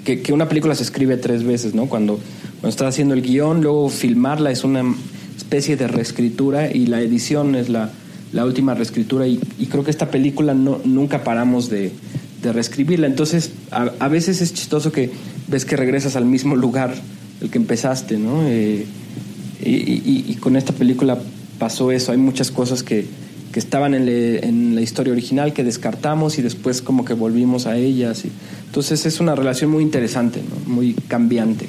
que, 0.05 0.33
una 0.33 0.49
película 0.49 0.75
se 0.75 0.83
escribe 0.83 1.16
tres 1.16 1.44
veces, 1.44 1.75
¿no? 1.75 1.87
Cuando, 1.87 2.20
cuando 2.61 2.68
estás 2.68 2.88
haciendo 2.88 3.14
el 3.14 3.23
guion, 3.23 3.62
luego 3.62 3.88
filmarla 3.88 4.51
es 4.51 4.64
una 4.64 4.83
especie 5.37 5.77
de 5.77 5.88
reescritura 5.88 6.70
y 6.70 6.87
la 6.87 7.01
edición 7.01 7.55
es 7.55 7.68
la, 7.68 7.90
la 8.33 8.44
última 8.44 8.75
reescritura 8.75 9.27
y, 9.27 9.38
creo 9.70 9.85
que 9.85 9.90
esta 9.90 10.11
película 10.11 10.55
no, 10.55 10.81
nunca 10.85 11.25
paramos 11.25 11.70
de, 11.70 11.92
de 12.42 12.53
reescribirla. 12.53 13.07
Entonces, 13.07 13.53
a, 13.70 13.90
a, 13.99 14.09
veces 14.09 14.40
es 14.40 14.53
chistoso 14.53 14.92
que 14.92 15.11
ves 15.49 15.64
que 15.64 15.77
regresas 15.77 16.16
al 16.16 16.27
mismo 16.27 16.57
lugar 16.57 16.94
el 17.40 17.51
que 17.51 17.59
empezaste, 17.59 18.18
¿no? 18.18 18.46
Eh, 18.46 18.85
y, 19.62 19.70
y, 19.70 20.25
y, 20.29 20.35
con 20.37 20.57
esta 20.57 20.73
película 20.73 21.18
pasó 21.59 21.90
eso. 21.92 22.12
Hay 22.12 22.18
muchas 22.18 22.51
cosas 22.51 22.83
que, 22.83 23.07
que 23.52 23.58
estaban 23.58 23.94
en, 23.94 24.06
le, 24.06 24.46
en, 24.46 24.74
la 24.74 24.80
historia 24.80 25.12
original 25.12 25.52
que 25.52 25.64
descartamos 25.64 26.38
y 26.38 26.42
después 26.42 26.82
como 26.82 27.04
que 27.04 27.14
volvimos 27.14 27.66
a 27.66 27.76
ellas. 27.76 28.24
Y, 28.24 28.30
entonces 28.66 29.06
es 29.06 29.20
una 29.20 29.34
relación 29.34 29.70
muy 29.70 29.82
interesante, 29.82 30.40
¿no? 30.40 30.72
muy 30.72 30.94
cambiante. 30.94 31.68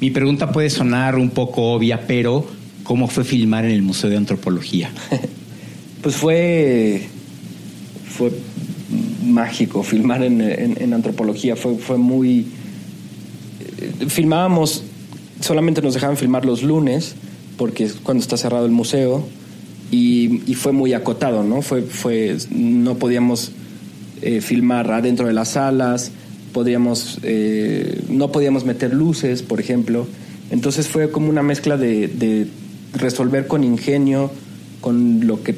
Mi 0.00 0.10
pregunta 0.10 0.50
puede 0.50 0.68
sonar 0.68 1.16
un 1.16 1.30
poco 1.30 1.72
obvia, 1.72 2.06
pero 2.06 2.46
¿cómo 2.82 3.06
fue 3.06 3.24
filmar 3.24 3.64
en 3.64 3.70
el 3.70 3.82
Museo 3.82 4.10
de 4.10 4.16
Antropología? 4.16 4.90
pues 6.02 6.16
fue, 6.16 7.02
fue 8.08 8.32
mágico 9.24 9.84
filmar 9.84 10.24
en, 10.24 10.40
en, 10.40 10.82
en 10.82 10.92
antropología, 10.92 11.54
fue, 11.54 11.76
fue 11.76 11.98
muy... 11.98 12.46
Eh, 13.78 14.06
filmábamos, 14.08 14.82
solamente 15.40 15.80
nos 15.82 15.94
dejaban 15.94 16.16
filmar 16.16 16.44
los 16.44 16.64
lunes, 16.64 17.14
porque 17.56 17.84
es 17.84 17.92
cuando 17.94 18.22
está 18.22 18.36
cerrado 18.36 18.66
el 18.66 18.72
museo, 18.72 19.24
y, 19.92 20.54
fue 20.54 20.72
muy 20.72 20.94
acotado, 20.94 21.44
¿no? 21.44 21.60
Fue, 21.60 21.82
fue, 21.82 22.36
no 22.50 22.96
podíamos 22.96 23.52
eh, 24.22 24.40
filmar 24.40 24.90
adentro 24.90 25.26
de 25.26 25.34
las 25.34 25.50
salas, 25.50 26.12
podíamos, 26.54 27.18
eh, 27.22 28.02
no 28.08 28.32
podíamos 28.32 28.64
meter 28.64 28.94
luces, 28.94 29.42
por 29.42 29.60
ejemplo. 29.60 30.06
Entonces 30.50 30.88
fue 30.88 31.10
como 31.10 31.28
una 31.28 31.42
mezcla 31.42 31.76
de, 31.76 32.48
resolver 32.94 33.46
con 33.46 33.64
ingenio, 33.64 34.30
con 34.80 35.26
lo 35.26 35.42
que 35.42 35.54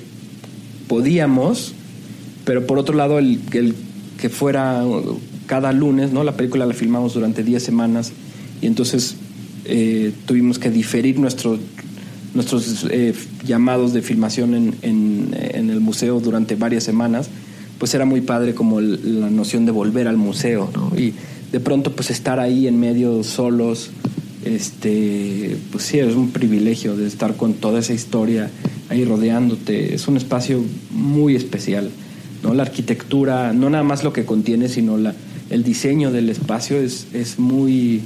podíamos, 0.88 1.73
pero 2.44 2.66
por 2.66 2.79
otro 2.79 2.97
lado 2.97 3.20
el, 3.20 3.40
que 4.18 4.29
fuera 4.29 4.85
cada 5.47 5.73
lunes, 5.73 6.12
¿no? 6.12 6.25
La 6.25 6.37
película 6.37 6.66
la 6.66 6.75
filmamos 6.75 7.14
durante 7.14 7.44
10 7.44 7.62
semanas 7.62 8.12
y 8.61 8.66
entonces 8.66 9.16
eh, 9.64 10.12
tuvimos 10.27 10.59
que 10.59 10.70
diferir 10.70 11.18
nuestro 11.20 11.59
nuestros 12.35 12.87
eh, 12.90 13.14
llamados 13.44 13.92
de 13.92 14.03
filmación 14.03 14.55
en, 14.55 14.75
en, 14.83 15.37
en, 15.38 15.70
el 15.70 15.81
museo 15.81 16.20
durante 16.20 16.57
varias 16.57 16.85
semanas, 16.85 17.29
pues 17.79 17.94
era 17.94 18.05
muy 18.05 18.20
padre 18.20 18.55
como 18.55 18.81
la 18.81 19.31
noción 19.31 19.66
de 19.66 19.73
volver 19.73 20.09
al 20.09 20.16
museo, 20.16 20.70
¿no? 20.75 20.92
Y 20.99 21.14
de 21.53 21.61
pronto 21.61 21.92
pues 21.92 22.11
estar 22.11 22.40
ahí 22.40 22.66
en 22.66 22.81
medio 22.81 23.23
solos, 23.23 23.90
este, 24.44 25.57
pues 25.70 25.85
sí, 25.85 25.99
es 25.99 26.14
un 26.14 26.31
privilegio 26.31 26.97
de 26.97 27.07
estar 27.07 27.37
con 27.37 27.55
toda 27.55 27.81
esa 27.81 27.94
historia 27.94 28.51
ahí 28.88 29.05
rodeándote, 29.05 29.94
es 29.94 30.09
un 30.09 30.16
espacio 30.16 30.62
muy 30.90 31.37
especial, 31.37 31.90
¿no? 32.42 32.55
La 32.55 32.64
arquitectura, 32.64 33.53
no 33.53 33.70
nada 33.70 33.85
más 33.85 34.03
lo 34.05 34.12
que 34.12 34.25
contiene, 34.25 34.68
sino 34.68 34.97
la, 34.97 35.14
el 35.51 35.62
diseño 35.62 36.11
del 36.11 36.29
espacio 36.29 36.77
es, 36.77 37.07
es 37.12 37.38
muy, 37.38 38.03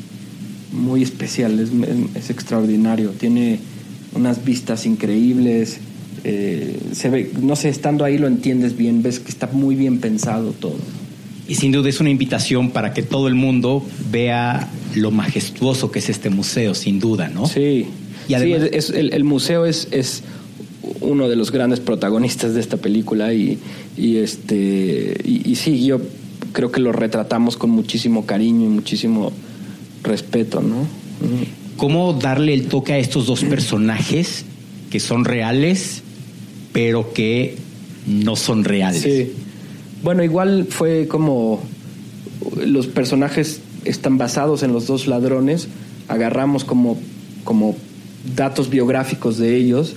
muy 0.72 1.02
especial, 1.02 1.58
es, 1.58 1.70
es 2.14 2.30
extraordinario, 2.30 3.10
tiene 3.10 3.58
unas 4.14 4.44
vistas 4.44 4.86
increíbles. 4.86 5.78
Eh, 6.24 6.78
se 6.92 7.10
ve, 7.10 7.32
no 7.40 7.56
sé, 7.56 7.68
estando 7.68 8.04
ahí 8.04 8.18
lo 8.18 8.26
entiendes 8.26 8.76
bien, 8.76 9.02
ves 9.02 9.20
que 9.20 9.30
está 9.30 9.46
muy 9.46 9.74
bien 9.74 9.98
pensado 9.98 10.52
todo. 10.52 10.76
Y 11.46 11.54
sin 11.54 11.72
duda 11.72 11.88
es 11.88 12.00
una 12.00 12.10
invitación 12.10 12.70
para 12.70 12.92
que 12.92 13.02
todo 13.02 13.28
el 13.28 13.34
mundo 13.34 13.82
vea 14.10 14.68
lo 14.94 15.10
majestuoso 15.10 15.90
que 15.90 16.00
es 16.00 16.10
este 16.10 16.28
museo, 16.28 16.74
sin 16.74 16.98
duda, 16.98 17.28
¿no? 17.28 17.46
Sí. 17.46 17.86
Y 18.28 18.34
además... 18.34 18.62
sí, 18.64 18.68
es, 18.72 18.90
el, 18.90 19.14
el, 19.14 19.24
museo 19.24 19.64
es, 19.64 19.88
es 19.90 20.22
uno 21.00 21.28
de 21.28 21.36
los 21.36 21.50
grandes 21.50 21.80
protagonistas 21.80 22.54
de 22.54 22.60
esta 22.60 22.76
película 22.76 23.32
y, 23.32 23.58
y 23.96 24.16
este 24.16 25.18
y, 25.24 25.50
y, 25.50 25.56
sí, 25.56 25.84
yo 25.84 26.02
creo 26.52 26.70
que 26.70 26.80
lo 26.80 26.92
retratamos 26.92 27.56
con 27.56 27.70
muchísimo 27.70 28.26
cariño 28.26 28.66
y 28.66 28.68
muchísimo 28.68 29.32
respeto, 30.02 30.60
¿no? 30.60 30.86
Cómo 31.78 32.12
darle 32.12 32.52
el 32.52 32.66
toque 32.66 32.92
a 32.92 32.98
estos 32.98 33.26
dos 33.26 33.44
personajes 33.44 34.44
que 34.90 35.00
son 35.00 35.24
reales, 35.24 36.02
pero 36.72 37.14
que 37.14 37.56
no 38.06 38.36
son 38.36 38.64
reales. 38.64 39.02
Sí. 39.02 39.32
Bueno, 40.02 40.22
igual 40.24 40.66
fue 40.68 41.06
como 41.06 41.62
los 42.66 42.88
personajes 42.88 43.60
están 43.84 44.18
basados 44.18 44.62
en 44.62 44.72
los 44.72 44.86
dos 44.86 45.06
ladrones, 45.06 45.68
agarramos 46.08 46.64
como, 46.64 46.98
como 47.44 47.76
datos 48.34 48.70
biográficos 48.70 49.38
de 49.38 49.56
ellos 49.56 49.94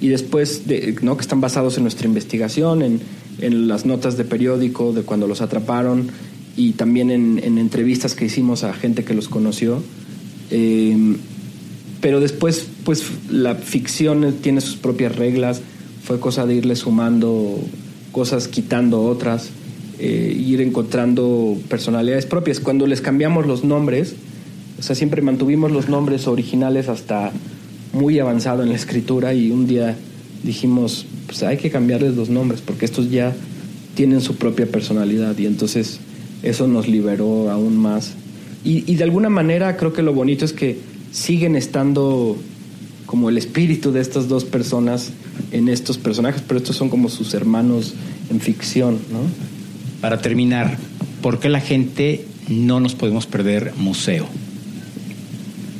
y 0.00 0.08
después, 0.08 0.66
de, 0.66 0.96
¿no? 1.02 1.16
que 1.16 1.22
están 1.22 1.42
basados 1.42 1.76
en 1.76 1.84
nuestra 1.84 2.06
investigación, 2.06 2.82
en, 2.82 3.00
en, 3.40 3.68
las 3.68 3.84
notas 3.84 4.16
de 4.16 4.24
periódico 4.24 4.94
de 4.94 5.02
cuando 5.02 5.26
los 5.26 5.42
atraparon 5.42 6.08
y 6.56 6.72
también 6.72 7.10
en, 7.10 7.38
en 7.42 7.58
entrevistas 7.58 8.14
que 8.14 8.24
hicimos 8.24 8.64
a 8.64 8.72
gente 8.72 9.04
que 9.04 9.12
los 9.12 9.28
conoció 9.28 9.82
eh, 10.50 11.16
pero 12.00 12.20
después, 12.20 12.66
pues 12.84 13.04
la 13.30 13.54
ficción 13.56 14.34
tiene 14.40 14.60
sus 14.60 14.76
propias 14.76 15.16
reglas, 15.16 15.60
fue 16.02 16.20
cosa 16.20 16.46
de 16.46 16.54
irle 16.54 16.76
sumando 16.76 17.58
cosas, 18.12 18.48
quitando 18.48 19.02
otras, 19.02 19.50
eh, 19.98 20.36
ir 20.38 20.60
encontrando 20.60 21.58
personalidades 21.68 22.26
propias. 22.26 22.60
Cuando 22.60 22.86
les 22.86 23.00
cambiamos 23.00 23.46
los 23.46 23.64
nombres, 23.64 24.14
o 24.78 24.82
sea, 24.82 24.94
siempre 24.94 25.22
mantuvimos 25.22 25.72
los 25.72 25.88
nombres 25.88 26.28
originales 26.28 26.88
hasta 26.88 27.32
muy 27.92 28.18
avanzado 28.20 28.62
en 28.62 28.68
la 28.68 28.76
escritura 28.76 29.34
y 29.34 29.50
un 29.50 29.66
día 29.66 29.96
dijimos, 30.44 31.06
pues 31.26 31.42
hay 31.42 31.56
que 31.56 31.70
cambiarles 31.70 32.14
los 32.14 32.28
nombres 32.28 32.60
porque 32.60 32.84
estos 32.84 33.10
ya 33.10 33.34
tienen 33.94 34.20
su 34.20 34.36
propia 34.36 34.66
personalidad 34.66 35.36
y 35.36 35.46
entonces 35.46 35.98
eso 36.44 36.68
nos 36.68 36.86
liberó 36.86 37.50
aún 37.50 37.76
más 37.76 38.14
y, 38.68 38.84
y, 38.86 38.96
de 38.96 39.04
alguna 39.04 39.30
manera 39.30 39.76
creo 39.76 39.92
que 39.94 40.02
lo 40.02 40.12
bonito 40.12 40.44
es 40.44 40.52
que 40.52 40.78
siguen 41.10 41.56
estando 41.56 42.36
como 43.06 43.30
el 43.30 43.38
espíritu 43.38 43.92
de 43.92 44.02
estas 44.02 44.28
dos 44.28 44.44
personas 44.44 45.10
en 45.50 45.70
estos 45.70 45.96
personajes, 45.96 46.42
pero 46.46 46.58
estos 46.58 46.76
son 46.76 46.90
como 46.90 47.08
sus 47.08 47.32
hermanos 47.32 47.94
en 48.30 48.40
ficción, 48.40 48.98
¿no? 49.10 49.20
Para 50.02 50.20
terminar, 50.20 50.76
¿por 51.22 51.40
qué 51.40 51.48
la 51.48 51.60
gente 51.60 52.26
no 52.48 52.80
nos 52.80 52.94
podemos 52.94 53.26
perder 53.26 53.72
Museo? 53.78 54.26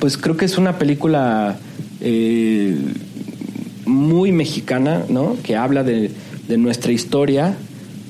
Pues 0.01 0.17
creo 0.17 0.39
que 0.39 0.47
es 0.47 0.57
una 0.57 0.79
película 0.79 1.59
eh, 2.01 2.79
muy 3.85 4.33
mexicana, 4.33 5.05
¿no? 5.11 5.37
Que 5.43 5.57
habla 5.57 5.85
de, 5.85 6.11
de 6.49 6.57
nuestra 6.57 6.93
historia, 6.93 7.59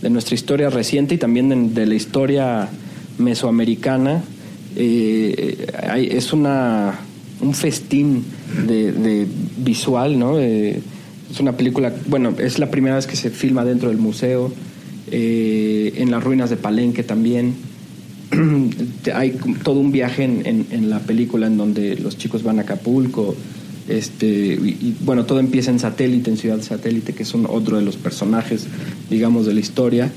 de 0.00 0.10
nuestra 0.10 0.36
historia 0.36 0.70
reciente 0.70 1.16
y 1.16 1.18
también 1.18 1.48
de, 1.48 1.80
de 1.80 1.86
la 1.86 1.94
historia 1.96 2.68
mesoamericana. 3.18 4.22
Eh, 4.76 5.66
hay- 5.88 6.06
es 6.10 6.32
una 6.32 6.98
un 7.40 7.54
festín 7.54 8.24
de, 8.66 8.90
de 8.92 9.26
visual, 9.58 10.18
¿no? 10.18 10.38
Eh, 10.40 10.80
es 11.30 11.38
una 11.40 11.56
película, 11.56 11.92
bueno, 12.08 12.34
es 12.38 12.58
la 12.58 12.68
primera 12.70 12.96
vez 12.96 13.06
que 13.06 13.14
se 13.16 13.30
filma 13.30 13.64
dentro 13.64 13.90
del 13.90 13.98
museo, 13.98 14.52
eh, 15.10 15.92
en 15.96 16.10
las 16.10 16.24
ruinas 16.24 16.50
de 16.50 16.56
Palenque 16.56 17.02
también. 17.04 17.54
Hay 19.14 19.38
todo 19.62 19.78
un 19.80 19.92
viaje 19.92 20.24
en, 20.24 20.66
en- 20.70 20.90
la 20.90 20.98
película 21.00 21.46
en 21.46 21.56
donde 21.56 21.96
los 21.96 22.18
chicos 22.18 22.42
van 22.42 22.58
a 22.58 22.62
Acapulco. 22.62 23.34
Este, 23.88 24.26
y, 24.26 24.96
bueno, 25.00 25.24
todo 25.24 25.40
empieza 25.40 25.70
en 25.70 25.78
Satélite, 25.78 26.30
en 26.30 26.36
Ciudad 26.36 26.60
Satélite, 26.60 27.14
que 27.14 27.22
es 27.22 27.32
un, 27.34 27.46
otro 27.48 27.76
de 27.78 27.82
los 27.84 27.96
personajes, 27.96 28.66
digamos, 29.08 29.46
de 29.46 29.54
la 29.54 29.60
historia. 29.60 30.10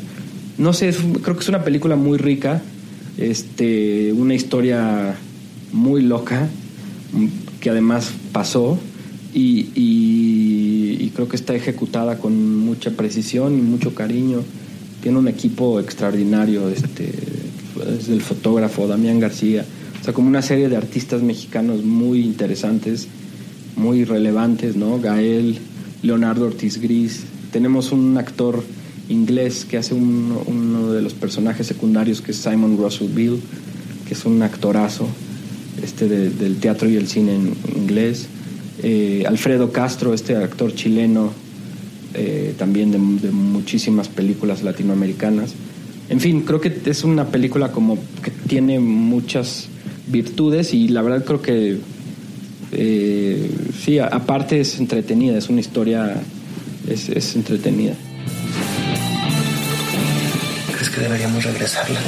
No 0.57 0.73
sé, 0.73 0.93
creo 1.21 1.35
que 1.35 1.41
es 1.41 1.49
una 1.49 1.63
película 1.63 1.95
muy 1.95 2.17
rica, 2.17 2.61
este, 3.29 4.13
una 4.13 4.33
historia 4.33 5.15
muy 5.71 6.01
loca, 6.01 6.49
mm, 7.13 7.25
que 7.59 7.69
además 7.69 8.11
pasó, 8.31 8.77
y, 9.33 9.67
y- 9.75 11.11
creo 11.13 11.27
que 11.27 11.35
está 11.35 11.53
ejecutada 11.53 12.17
con 12.19 12.57
mucha 12.59 12.91
precisión 12.91 13.57
y 13.57 13.61
mucho 13.61 13.93
cariño. 13.93 14.43
Tiene 15.03 15.17
un 15.19 15.27
equipo 15.27 15.79
extraordinario, 15.79 16.69
este, 16.69 17.11
desde 17.97 18.13
el 18.13 18.21
fotógrafo 18.21 18.87
Damián 18.87 19.19
García, 19.19 19.65
o 19.99 20.03
sea, 20.03 20.13
como 20.13 20.29
una 20.29 20.41
serie 20.41 20.69
de 20.69 20.77
artistas 20.77 21.21
mexicanos 21.21 21.83
muy 21.83 22.21
interesantes, 22.21 23.07
muy 23.75 24.03
relevantes, 24.05 24.75
¿no? 24.77 24.99
Gael, 24.99 25.59
Leonardo 26.01 26.45
Ortiz 26.45 26.79
Gris. 26.79 27.23
Tenemos 27.51 27.91
un 27.91 28.17
actor 28.17 28.63
inglés 29.11 29.65
que 29.69 29.77
hace 29.77 29.93
un- 29.93 30.37
uno 30.45 30.91
de 30.91 31.01
los 31.01 31.13
personajes 31.13 31.67
secundarios, 31.67 32.21
que 32.21 32.31
es 32.31 32.37
Simon 32.37 32.77
Russell 32.77 33.09
Bill, 33.13 33.39
que 34.07 34.13
es 34.13 34.25
un 34.25 34.41
actorazo 34.41 35.07
este 35.83 36.07
de- 36.07 36.29
del 36.29 36.57
teatro 36.57 36.89
y 36.89 36.95
el 36.95 37.07
cine 37.07 37.35
en 37.35 37.53
inglés. 37.75 38.27
Eh, 38.83 39.23
Alfredo 39.27 39.71
Castro, 39.71 40.13
este 40.13 40.35
actor 40.35 40.73
chileno, 40.73 41.31
eh, 42.13 42.53
también 42.57 42.91
de, 42.91 42.97
muchísimas 42.97 44.07
películas 44.09 44.63
latinoamericanas. 44.63 45.53
En 46.09 46.19
fin, 46.19 46.41
creo 46.41 46.59
que 46.59 46.73
es 46.85 47.03
una 47.03 47.27
película 47.27 47.71
como 47.71 47.97
que 48.23 48.31
tiene 48.47 48.79
muchas 48.79 49.67
virtudes 50.07 50.73
y 50.73 50.87
la 50.89 51.01
verdad 51.01 51.23
creo 51.23 51.41
que 51.41 51.77
eh, 52.73 53.49
sí, 53.83 53.99
aparte 53.99 54.59
es 54.61 54.79
entretenida, 54.79 55.37
es 55.37 55.49
una 55.49 55.59
historia, 55.59 56.21
es 56.87 57.35
entretenida. 57.35 57.95
¿Crees 60.91 60.95
que 60.95 61.01
deberíamos 61.03 61.43
regresarlas? 61.45 62.03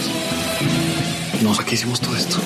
No, 1.42 1.54
¿para 1.54 1.66
qué 1.66 1.76
hicimos 1.76 2.02
todo 2.02 2.18
esto? 2.18 2.38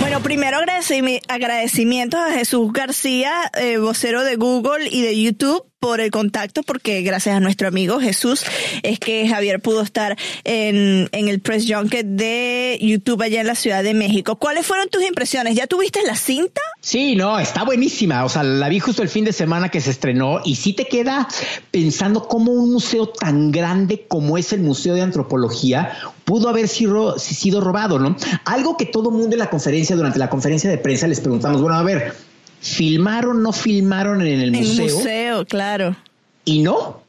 Bueno, 0.00 0.22
primero 0.22 0.58
agradecimi- 0.58 1.20
agradecimientos 1.28 2.20
a 2.20 2.32
Jesús 2.32 2.72
García, 2.72 3.32
eh, 3.58 3.78
vocero 3.78 4.24
de 4.24 4.36
Google 4.36 4.88
y 4.90 5.02
de 5.02 5.20
YouTube 5.20 5.64
por 5.80 6.00
el 6.00 6.10
contacto, 6.10 6.62
porque 6.62 7.02
gracias 7.02 7.36
a 7.36 7.40
nuestro 7.40 7.68
amigo 7.68 8.00
Jesús 8.00 8.44
es 8.82 8.98
que 8.98 9.28
Javier 9.28 9.60
pudo 9.60 9.82
estar 9.82 10.16
en, 10.44 11.08
en 11.12 11.28
el 11.28 11.40
press 11.40 11.66
junket 11.68 12.06
de 12.06 12.78
YouTube 12.80 13.22
allá 13.22 13.40
en 13.40 13.46
la 13.46 13.54
Ciudad 13.54 13.82
de 13.82 13.94
México. 13.94 14.36
¿Cuáles 14.36 14.66
fueron 14.66 14.88
tus 14.88 15.02
impresiones? 15.02 15.54
¿Ya 15.54 15.66
tuviste 15.66 16.02
la 16.02 16.16
cinta? 16.16 16.60
Sí, 16.80 17.16
no, 17.16 17.38
está 17.38 17.64
buenísima. 17.64 18.24
O 18.24 18.28
sea, 18.28 18.42
la 18.42 18.68
vi 18.68 18.80
justo 18.80 19.02
el 19.02 19.08
fin 19.08 19.24
de 19.24 19.32
semana 19.32 19.68
que 19.68 19.80
se 19.80 19.90
estrenó 19.90 20.40
y 20.44 20.56
sí 20.56 20.72
te 20.72 20.86
queda 20.86 21.28
pensando 21.70 22.26
cómo 22.26 22.52
un 22.52 22.72
museo 22.72 23.08
tan 23.08 23.50
grande 23.50 24.06
como 24.08 24.38
es 24.38 24.52
el 24.52 24.60
Museo 24.60 24.94
de 24.94 25.02
Antropología 25.02 25.92
pudo 26.24 26.50
haber 26.50 26.68
sido, 26.68 27.16
robado, 27.60 27.98
¿no? 27.98 28.14
Algo 28.44 28.76
que 28.76 28.84
todo 28.84 29.10
mundo 29.10 29.34
en 29.34 29.38
la 29.38 29.48
conferencia, 29.48 29.96
durante 29.96 30.18
la 30.18 30.28
conferencia 30.28 30.68
de 30.68 30.76
prensa 30.76 31.06
les 31.06 31.20
preguntamos, 31.20 31.62
bueno, 31.62 31.76
a 31.76 31.82
ver, 31.82 32.14
¿filmaron, 32.60 33.42
no 33.42 33.52
filmaron 33.52 34.20
en 34.22 34.40
el 34.40 34.48
En 34.48 34.54
el 34.56 34.66
museo? 34.68 34.96
museo, 34.98 35.44
claro. 35.46 35.96
Y 36.44 36.60
no, 36.62 37.02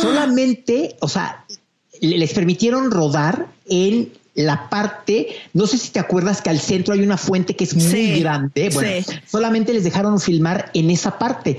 solamente, 0.00 0.96
o 1.00 1.08
sea, 1.08 1.44
le- 2.00 2.18
les 2.18 2.32
permitieron 2.32 2.90
rodar 2.90 3.46
en 3.68 4.12
la 4.34 4.68
parte, 4.70 5.28
no 5.52 5.66
sé 5.66 5.76
si 5.78 5.90
te 5.90 5.98
acuerdas 6.00 6.40
que 6.40 6.50
al 6.50 6.60
centro 6.60 6.94
hay 6.94 7.00
una 7.00 7.16
fuente 7.16 7.54
que 7.56 7.64
es 7.64 7.74
muy 7.74 7.84
Sí, 7.84 8.20
grande, 8.20 8.70
bueno, 8.72 9.04
sí. 9.06 9.14
solamente 9.26 9.72
les 9.74 9.84
dejaron 9.84 10.18
filmar 10.20 10.70
en 10.74 10.90
esa 10.90 11.18
parte. 11.18 11.58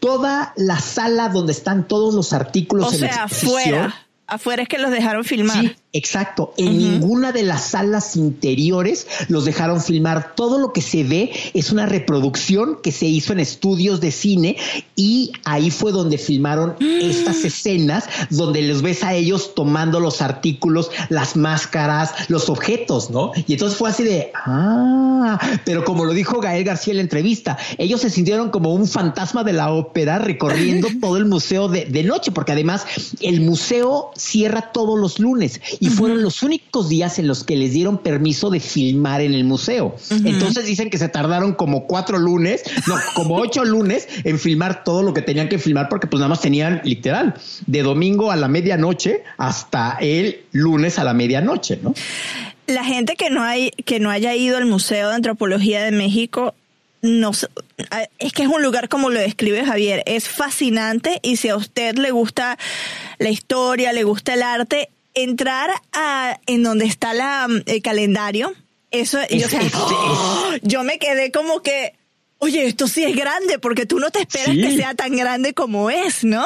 Toda 0.00 0.52
la 0.56 0.80
sala 0.80 1.28
donde 1.28 1.52
están 1.52 1.86
todos 1.86 2.14
los 2.14 2.32
artículos 2.32 2.88
O 2.88 2.92
en 2.92 2.98
sea, 3.00 3.24
afuera. 3.24 3.94
Afuera 4.26 4.62
es 4.62 4.68
que 4.68 4.78
los 4.78 4.90
dejaron 4.90 5.24
filmar. 5.24 5.60
Sí, 5.60 5.76
exacto. 5.92 6.54
En 6.56 6.78
ninguna 6.78 7.32
de 7.32 7.42
las 7.42 7.62
salas 7.62 8.16
interiores 8.16 9.06
los 9.28 9.44
dejaron 9.44 9.80
filmar. 9.80 10.34
Todo 10.34 10.58
lo 10.58 10.72
que 10.72 10.80
se 10.80 11.04
ve 11.04 11.32
es 11.54 11.70
una 11.70 11.86
reproducción 11.86 12.78
que 12.82 12.92
se 12.92 13.06
hizo 13.06 13.32
en 13.32 13.40
estudios 13.40 14.00
de 14.00 14.10
cine 14.10 14.56
y 14.96 15.32
ahí 15.44 15.70
fue 15.70 15.92
donde 15.92 16.18
filmaron 16.18 16.76
estas 16.80 17.44
escenas 17.44 18.04
donde 18.30 18.62
los 18.62 18.82
ves 18.82 19.04
a 19.04 19.14
ellos 19.14 19.54
tomando 19.54 20.00
los 20.00 20.22
artículos, 20.22 20.90
las 21.08 21.36
máscaras, 21.36 22.12
los 22.28 22.48
objetos, 22.48 23.10
¿no? 23.10 23.32
Y 23.46 23.54
entonces 23.54 23.78
fue 23.78 23.90
así 23.90 24.04
de, 24.04 24.32
ah, 24.34 25.38
pero 25.64 25.84
como 25.84 26.04
lo 26.04 26.12
dijo 26.12 26.40
Gael 26.40 26.64
García 26.64 26.92
en 26.92 26.98
la 26.98 27.02
entrevista, 27.02 27.58
ellos 27.78 28.00
se 28.00 28.10
sintieron 28.10 28.50
como 28.50 28.74
un 28.74 28.86
fantasma 28.86 29.44
de 29.44 29.52
la 29.52 29.72
ópera 29.72 30.18
recorriendo 30.18 30.88
todo 31.00 31.16
el 31.16 31.26
museo 31.26 31.68
de, 31.68 31.84
de 31.84 32.02
noche, 32.02 32.32
porque 32.32 32.52
además 32.52 32.86
el 33.20 33.40
museo 33.40 34.10
cierra 34.16 34.72
todos 34.72 34.98
los 34.98 35.18
lunes 35.18 35.60
y 35.82 35.90
fueron 35.90 36.22
los 36.22 36.44
únicos 36.44 36.88
días 36.88 37.18
en 37.18 37.26
los 37.26 37.42
que 37.42 37.56
les 37.56 37.72
dieron 37.72 37.98
permiso 37.98 38.50
de 38.50 38.60
filmar 38.60 39.20
en 39.20 39.34
el 39.34 39.42
museo. 39.42 39.96
Entonces 40.10 40.64
dicen 40.64 40.90
que 40.90 40.96
se 40.96 41.08
tardaron 41.08 41.54
como 41.54 41.88
cuatro 41.88 42.18
lunes, 42.18 42.62
no, 42.86 42.94
como 43.14 43.34
ocho 43.34 43.64
lunes 43.64 44.06
en 44.22 44.38
filmar 44.38 44.84
todo 44.84 45.02
lo 45.02 45.12
que 45.12 45.22
tenían 45.22 45.48
que 45.48 45.58
filmar 45.58 45.88
porque 45.88 46.06
pues 46.06 46.20
nada 46.20 46.28
más 46.28 46.40
tenían 46.40 46.82
literal 46.84 47.34
de 47.66 47.82
domingo 47.82 48.30
a 48.30 48.36
la 48.36 48.46
medianoche 48.46 49.24
hasta 49.38 49.98
el 50.00 50.42
lunes 50.52 51.00
a 51.00 51.04
la 51.04 51.14
medianoche, 51.14 51.80
¿no? 51.82 51.94
La 52.68 52.84
gente 52.84 53.16
que 53.16 53.30
no 53.30 53.42
hay 53.42 53.72
que 53.84 53.98
no 53.98 54.08
haya 54.08 54.36
ido 54.36 54.58
al 54.58 54.66
Museo 54.66 55.08
de 55.08 55.16
Antropología 55.16 55.82
de 55.82 55.90
México 55.90 56.54
no 57.00 57.32
es 58.20 58.32
que 58.32 58.42
es 58.44 58.48
un 58.48 58.62
lugar 58.62 58.88
como 58.88 59.10
lo 59.10 59.18
describe 59.18 59.64
Javier, 59.64 60.04
es 60.06 60.28
fascinante 60.28 61.18
y 61.22 61.38
si 61.38 61.48
a 61.48 61.56
usted 61.56 61.96
le 61.96 62.12
gusta 62.12 62.56
la 63.18 63.30
historia, 63.30 63.92
le 63.92 64.04
gusta 64.04 64.34
el 64.34 64.42
arte, 64.42 64.88
entrar 65.14 65.70
a 65.92 66.38
en 66.46 66.62
donde 66.62 66.84
está 66.86 67.12
la 67.14 67.46
mm, 67.48 67.62
el 67.66 67.82
calendario, 67.82 68.52
eso 68.90 69.18
yo, 69.30 69.36
Es- 69.36 69.46
o 69.46 69.48
sea, 69.48 69.60
es- 69.62 69.72
¡oh! 69.74 70.50
yo 70.62 70.82
me 70.84 70.98
quedé 70.98 71.30
como 71.32 71.62
que 71.62 71.94
Oye, 72.44 72.66
esto 72.66 72.88
sí 72.88 73.04
es 73.04 73.14
grande, 73.14 73.60
porque 73.60 73.86
tú 73.86 74.00
no 74.00 74.10
te 74.10 74.18
esperas 74.22 74.48
Sí. 74.56 74.60
que 74.60 74.76
sea 74.76 74.96
tan 74.96 75.14
grande 75.14 75.54
como 75.54 75.90
es, 75.90 76.24
¿no? 76.24 76.44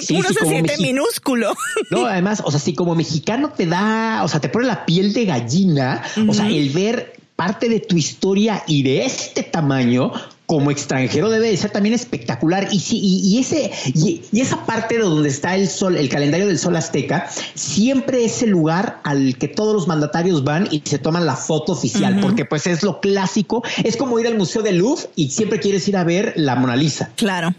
Sí, 0.00 0.14
Uno 0.18 0.28
sí, 0.28 0.34
se 0.38 0.46
siente 0.46 0.76
minúsculo. 0.78 1.52
No, 1.90 2.06
además, 2.06 2.40
o 2.44 2.52
sea, 2.52 2.60
si 2.60 2.72
como 2.72 2.94
mexicano 2.94 3.48
te 3.50 3.66
da, 3.66 4.22
o 4.22 4.28
sea, 4.28 4.38
te 4.40 4.48
pone 4.48 4.68
la 4.68 4.86
piel 4.86 5.12
de 5.12 5.24
gallina, 5.24 6.04
o 6.28 6.32
sea, 6.32 6.46
el 6.46 6.70
ver 6.70 7.14
parte 7.34 7.68
de 7.68 7.80
tu 7.80 7.96
historia 7.96 8.62
y 8.68 8.84
de 8.84 9.06
este 9.06 9.42
tamaño 9.42 10.12
como 10.54 10.70
extranjero 10.70 11.30
debe 11.30 11.50
de 11.50 11.56
ser 11.56 11.72
también 11.72 11.96
espectacular. 11.96 12.68
Y 12.70 12.78
sí 12.78 13.00
y, 13.02 13.34
y 13.34 13.40
ese 13.40 13.72
y, 13.92 14.22
y 14.30 14.40
esa 14.40 14.64
parte 14.64 14.94
de 14.94 15.00
donde 15.00 15.28
está 15.28 15.56
el 15.56 15.68
sol 15.68 15.96
el 15.96 16.08
calendario 16.08 16.46
del 16.46 16.60
sol 16.60 16.76
azteca 16.76 17.28
siempre 17.54 18.24
es 18.24 18.40
el 18.42 18.50
lugar 18.50 19.00
al 19.02 19.36
que 19.36 19.48
todos 19.48 19.74
los 19.74 19.88
mandatarios 19.88 20.44
van 20.44 20.68
y 20.70 20.80
se 20.84 21.00
toman 21.00 21.26
la 21.26 21.34
foto 21.34 21.72
oficial 21.72 22.20
porque 22.20 22.44
pues 22.44 22.68
es 22.68 22.84
lo 22.84 23.00
clásico. 23.00 23.64
Es 23.82 23.96
como 23.96 24.20
ir 24.20 24.28
al 24.28 24.38
museo 24.38 24.62
del 24.62 24.78
Louvre 24.78 25.02
y 25.16 25.30
siempre 25.30 25.58
quieres 25.58 25.88
ir 25.88 25.96
a 25.96 26.04
ver 26.04 26.34
la 26.36 26.54
Mona 26.54 26.76
Lisa. 26.76 27.10
Claro 27.16 27.52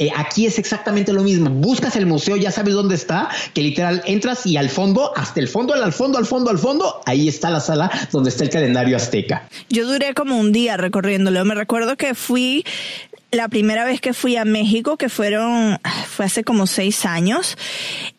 eh, 0.00 0.10
aquí 0.16 0.46
es 0.46 0.58
exactamente 0.58 1.12
lo 1.12 1.22
mismo. 1.22 1.50
Buscas 1.50 1.94
el 1.94 2.06
museo, 2.06 2.34
ya 2.34 2.50
sabes 2.50 2.72
dónde 2.72 2.94
está, 2.94 3.28
que 3.52 3.60
literal 3.60 4.02
entras 4.06 4.46
y 4.46 4.56
al 4.56 4.70
fondo, 4.70 5.12
hasta 5.14 5.40
el 5.40 5.46
fondo, 5.46 5.74
al 5.74 5.92
fondo, 5.92 6.16
al 6.16 6.24
fondo, 6.24 6.50
al 6.50 6.58
fondo, 6.58 7.02
ahí 7.04 7.28
está 7.28 7.50
la 7.50 7.60
sala 7.60 7.90
donde 8.10 8.30
está 8.30 8.44
el 8.44 8.48
calendario 8.48 8.96
azteca. 8.96 9.46
Yo 9.68 9.86
duré 9.86 10.14
como 10.14 10.38
un 10.38 10.52
día 10.52 10.78
recorriéndolo. 10.78 11.44
Me 11.44 11.54
recuerdo 11.54 11.98
que 11.98 12.14
fui 12.14 12.64
la 13.30 13.48
primera 13.48 13.84
vez 13.84 14.00
que 14.00 14.14
fui 14.14 14.36
a 14.36 14.46
México, 14.46 14.96
que 14.96 15.10
fueron, 15.10 15.78
fue 16.08 16.24
hace 16.24 16.44
como 16.44 16.66
seis 16.66 17.04
años. 17.04 17.58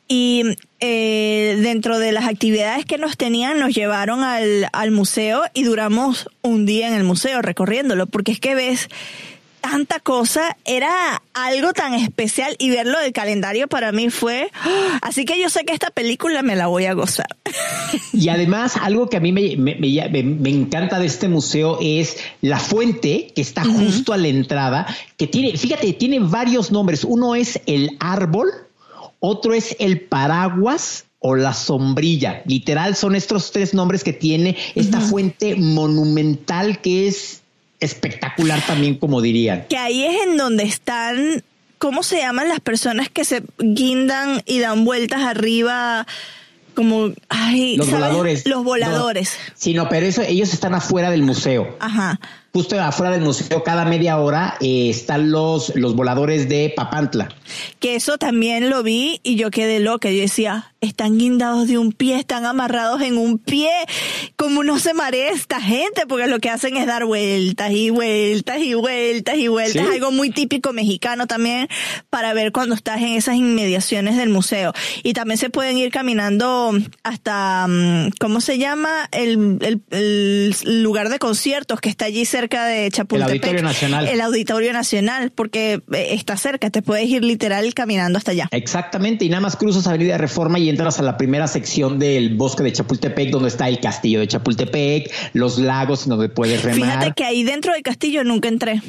Y 0.08 0.44
eh, 0.82 1.58
dentro 1.64 1.98
de 1.98 2.12
las 2.12 2.28
actividades 2.28 2.86
que 2.86 3.00
nos 3.00 3.18
tenían, 3.18 3.58
nos 3.58 3.74
llevaron 3.74 4.22
al, 4.22 4.68
al 4.72 4.92
museo 4.92 5.42
y 5.56 5.64
duramos 5.64 6.30
un 6.44 6.68
día 6.68 6.88
en 6.88 6.94
el 6.94 7.04
museo 7.04 7.42
recorriéndolo, 7.42 8.06
porque 8.06 8.34
es 8.34 8.40
que 8.40 8.54
ves 8.54 8.88
tanta 9.62 10.00
cosa, 10.00 10.58
era 10.66 11.22
algo 11.34 11.72
tan 11.74 11.94
especial 11.94 12.56
y 12.60 12.70
verlo 12.72 13.00
del 13.00 13.14
calendario 13.14 13.68
para 13.68 13.92
mí 13.92 14.10
fue, 14.10 14.50
así 15.02 15.24
que 15.26 15.40
yo 15.40 15.50
sé 15.50 15.64
que 15.64 15.74
esta 15.74 15.92
película 15.92 16.42
me 16.42 16.56
la 16.56 16.68
voy 16.68 16.86
a 16.86 16.94
gozar. 16.94 17.28
Y 18.14 18.30
además, 18.30 18.78
algo 18.78 19.10
que 19.10 19.18
a 19.18 19.20
mí 19.20 19.32
me, 19.32 19.56
me- 19.58 19.76
me- 19.76 20.24
me 20.24 20.50
encanta 20.50 21.00
de 21.00 21.06
este 21.06 21.28
museo 21.28 21.78
es 21.82 22.18
la 22.42 22.60
fuente 22.60 23.32
que 23.36 23.42
está 23.42 23.64
justo 23.64 24.14
a 24.14 24.18
la 24.18 24.28
entrada, 24.28 24.86
que 25.18 25.28
tiene, 25.28 25.58
fíjate, 25.58 25.94
tiene 25.94 26.20
varios 26.20 26.72
nombres. 26.72 27.04
Uno 27.04 27.36
es 27.36 27.60
el 27.66 27.98
árbol, 28.00 28.50
otro 29.20 29.54
es 29.54 29.76
el 29.80 30.02
paraguas 30.02 31.06
o 31.20 31.36
la 31.36 31.54
sombrilla. 31.54 32.42
Literal, 32.46 32.96
son 32.96 33.16
estos 33.16 33.52
tres 33.52 33.74
nombres 33.74 34.04
que 34.04 34.14
tiene 34.14 34.56
esta 34.76 35.00
fuente 35.00 35.56
monumental 35.56 36.80
que 36.82 37.08
es 37.08 37.41
espectacular 37.82 38.66
también, 38.66 38.96
como 38.96 39.22
dirían. 39.22 39.66
Que 39.70 39.78
ahí 39.78 40.06
es 40.06 40.24
en 40.24 40.38
donde 40.38 40.64
están, 40.64 41.44
¿cómo 41.78 42.04
se 42.04 42.20
llaman 42.20 42.48
las 42.48 42.62
personas 42.62 43.10
que 43.10 43.26
se 43.26 43.44
guindan 43.60 44.42
y 44.46 44.60
dan 44.60 44.86
vueltas 44.86 45.22
arriba? 45.22 46.08
Como, 46.76 47.12
ay, 47.28 47.76
Los 47.76 47.88
¿sabes? 47.88 48.02
voladores. 48.02 48.48
Los 48.48 48.64
voladores. 48.64 49.38
Sí, 49.56 49.74
no, 49.74 49.90
pero 49.90 50.06
eso, 50.06 50.22
ellos 50.22 50.54
están 50.54 50.74
afuera 50.74 51.10
del 51.12 51.24
museo. 51.24 51.76
Ajá. 51.82 52.20
Justo 52.54 52.78
afuera 52.82 53.14
del 53.14 53.22
museo, 53.22 53.64
cada 53.64 53.86
media 53.86 54.18
hora 54.20 54.56
eh, 54.60 54.90
están 54.90 55.32
los, 55.32 55.74
los 55.76 55.96
voladores 55.96 56.50
de 56.50 56.74
Papantla. 56.76 57.30
Que 57.80 57.96
eso 57.96 58.18
también 58.18 58.70
lo 58.70 58.84
vi 58.84 59.22
y 59.24 59.36
yo 59.38 59.52
quedé 59.52 59.80
loca. 59.80 60.12
Yo 60.12 60.20
decía, 60.20 60.74
están 60.82 61.18
guindados 61.18 61.70
de 61.70 61.78
un 61.78 61.94
pie, 61.94 62.18
están 62.20 62.46
amarrados 62.46 63.02
en 63.04 63.18
un 63.18 63.38
pie. 63.38 63.72
¿Cómo 64.36 64.64
no 64.66 64.80
se 64.80 64.94
marea 64.94 65.32
esta 65.32 65.62
gente? 65.62 66.06
Porque 66.08 66.28
lo 66.28 66.40
que 66.40 66.50
hacen 66.50 66.76
es 66.76 66.86
dar 66.88 67.06
vueltas 67.06 67.72
y 67.72 67.90
vueltas 67.90 68.60
y 68.60 68.74
vueltas 68.74 69.38
y 69.38 69.48
vueltas. 69.48 69.86
Sí. 69.88 69.94
Algo 69.94 70.12
muy 70.12 70.30
típico 70.30 70.74
mexicano 70.74 71.28
también 71.28 71.70
para 72.10 72.34
ver 72.34 72.52
cuando 72.52 72.76
estás 72.76 72.98
en 72.98 73.10
esas 73.14 73.36
inmediaciones 73.36 74.18
del 74.18 74.28
museo. 74.30 74.74
Y 75.04 75.14
también 75.14 75.38
se 75.38 75.50
pueden 75.50 75.78
ir 75.78 75.90
caminando 75.92 76.74
hasta, 77.04 77.66
mm, 77.70 78.10
¿cómo 78.20 78.42
se 78.42 78.58
llama? 78.58 79.08
El, 79.14 79.58
el- 79.62 79.82
el 79.92 80.84
lugar 80.84 81.08
de 81.10 81.18
conciertos 81.18 81.80
que 81.80 81.88
está 81.90 82.06
allí 82.06 82.26
cerca 82.26 82.41
de 82.48 82.90
Chapultepec. 82.92 83.32
Auditorio 83.32 83.64
Nacional. 83.64 84.08
El 84.08 84.22
Auditorio 84.22 84.74
Nacional, 84.74 85.32
porque 85.32 85.82
eh, 85.94 86.08
está 86.12 86.38
cerca, 86.38 86.70
te 86.70 86.82
puedes 86.82 87.08
ir 87.10 87.24
literal 87.24 87.74
caminando 87.74 88.18
hasta 88.18 88.32
allá. 88.32 88.48
Exactamente, 88.52 89.26
y 89.26 89.30
nada 89.30 89.42
más 89.42 89.56
cruzas 89.56 89.88
Avenida 89.88 90.18
Reforma 90.18 90.60
y 90.60 90.70
entras 90.70 91.00
a 91.00 91.04
la 91.04 91.18
primera 91.18 91.48
sección 91.48 92.00
del 92.00 92.36
bosque 92.36 92.64
de 92.64 92.74
Chapultepec, 92.74 93.30
donde 93.30 93.50
está 93.50 93.68
el 93.70 93.80
castillo 93.80 94.20
de 94.20 94.28
Chapultepec, 94.28 95.12
los 95.34 95.60
lagos 95.60 96.08
donde 96.08 96.30
puedes 96.30 96.64
remar. 96.64 97.00
Fíjate 97.00 97.14
que 97.16 97.24
ahí 97.24 97.44
dentro 97.44 97.74
del 97.74 97.84
castillo 97.84 98.24
nunca 98.24 98.48
entré. 98.48 98.82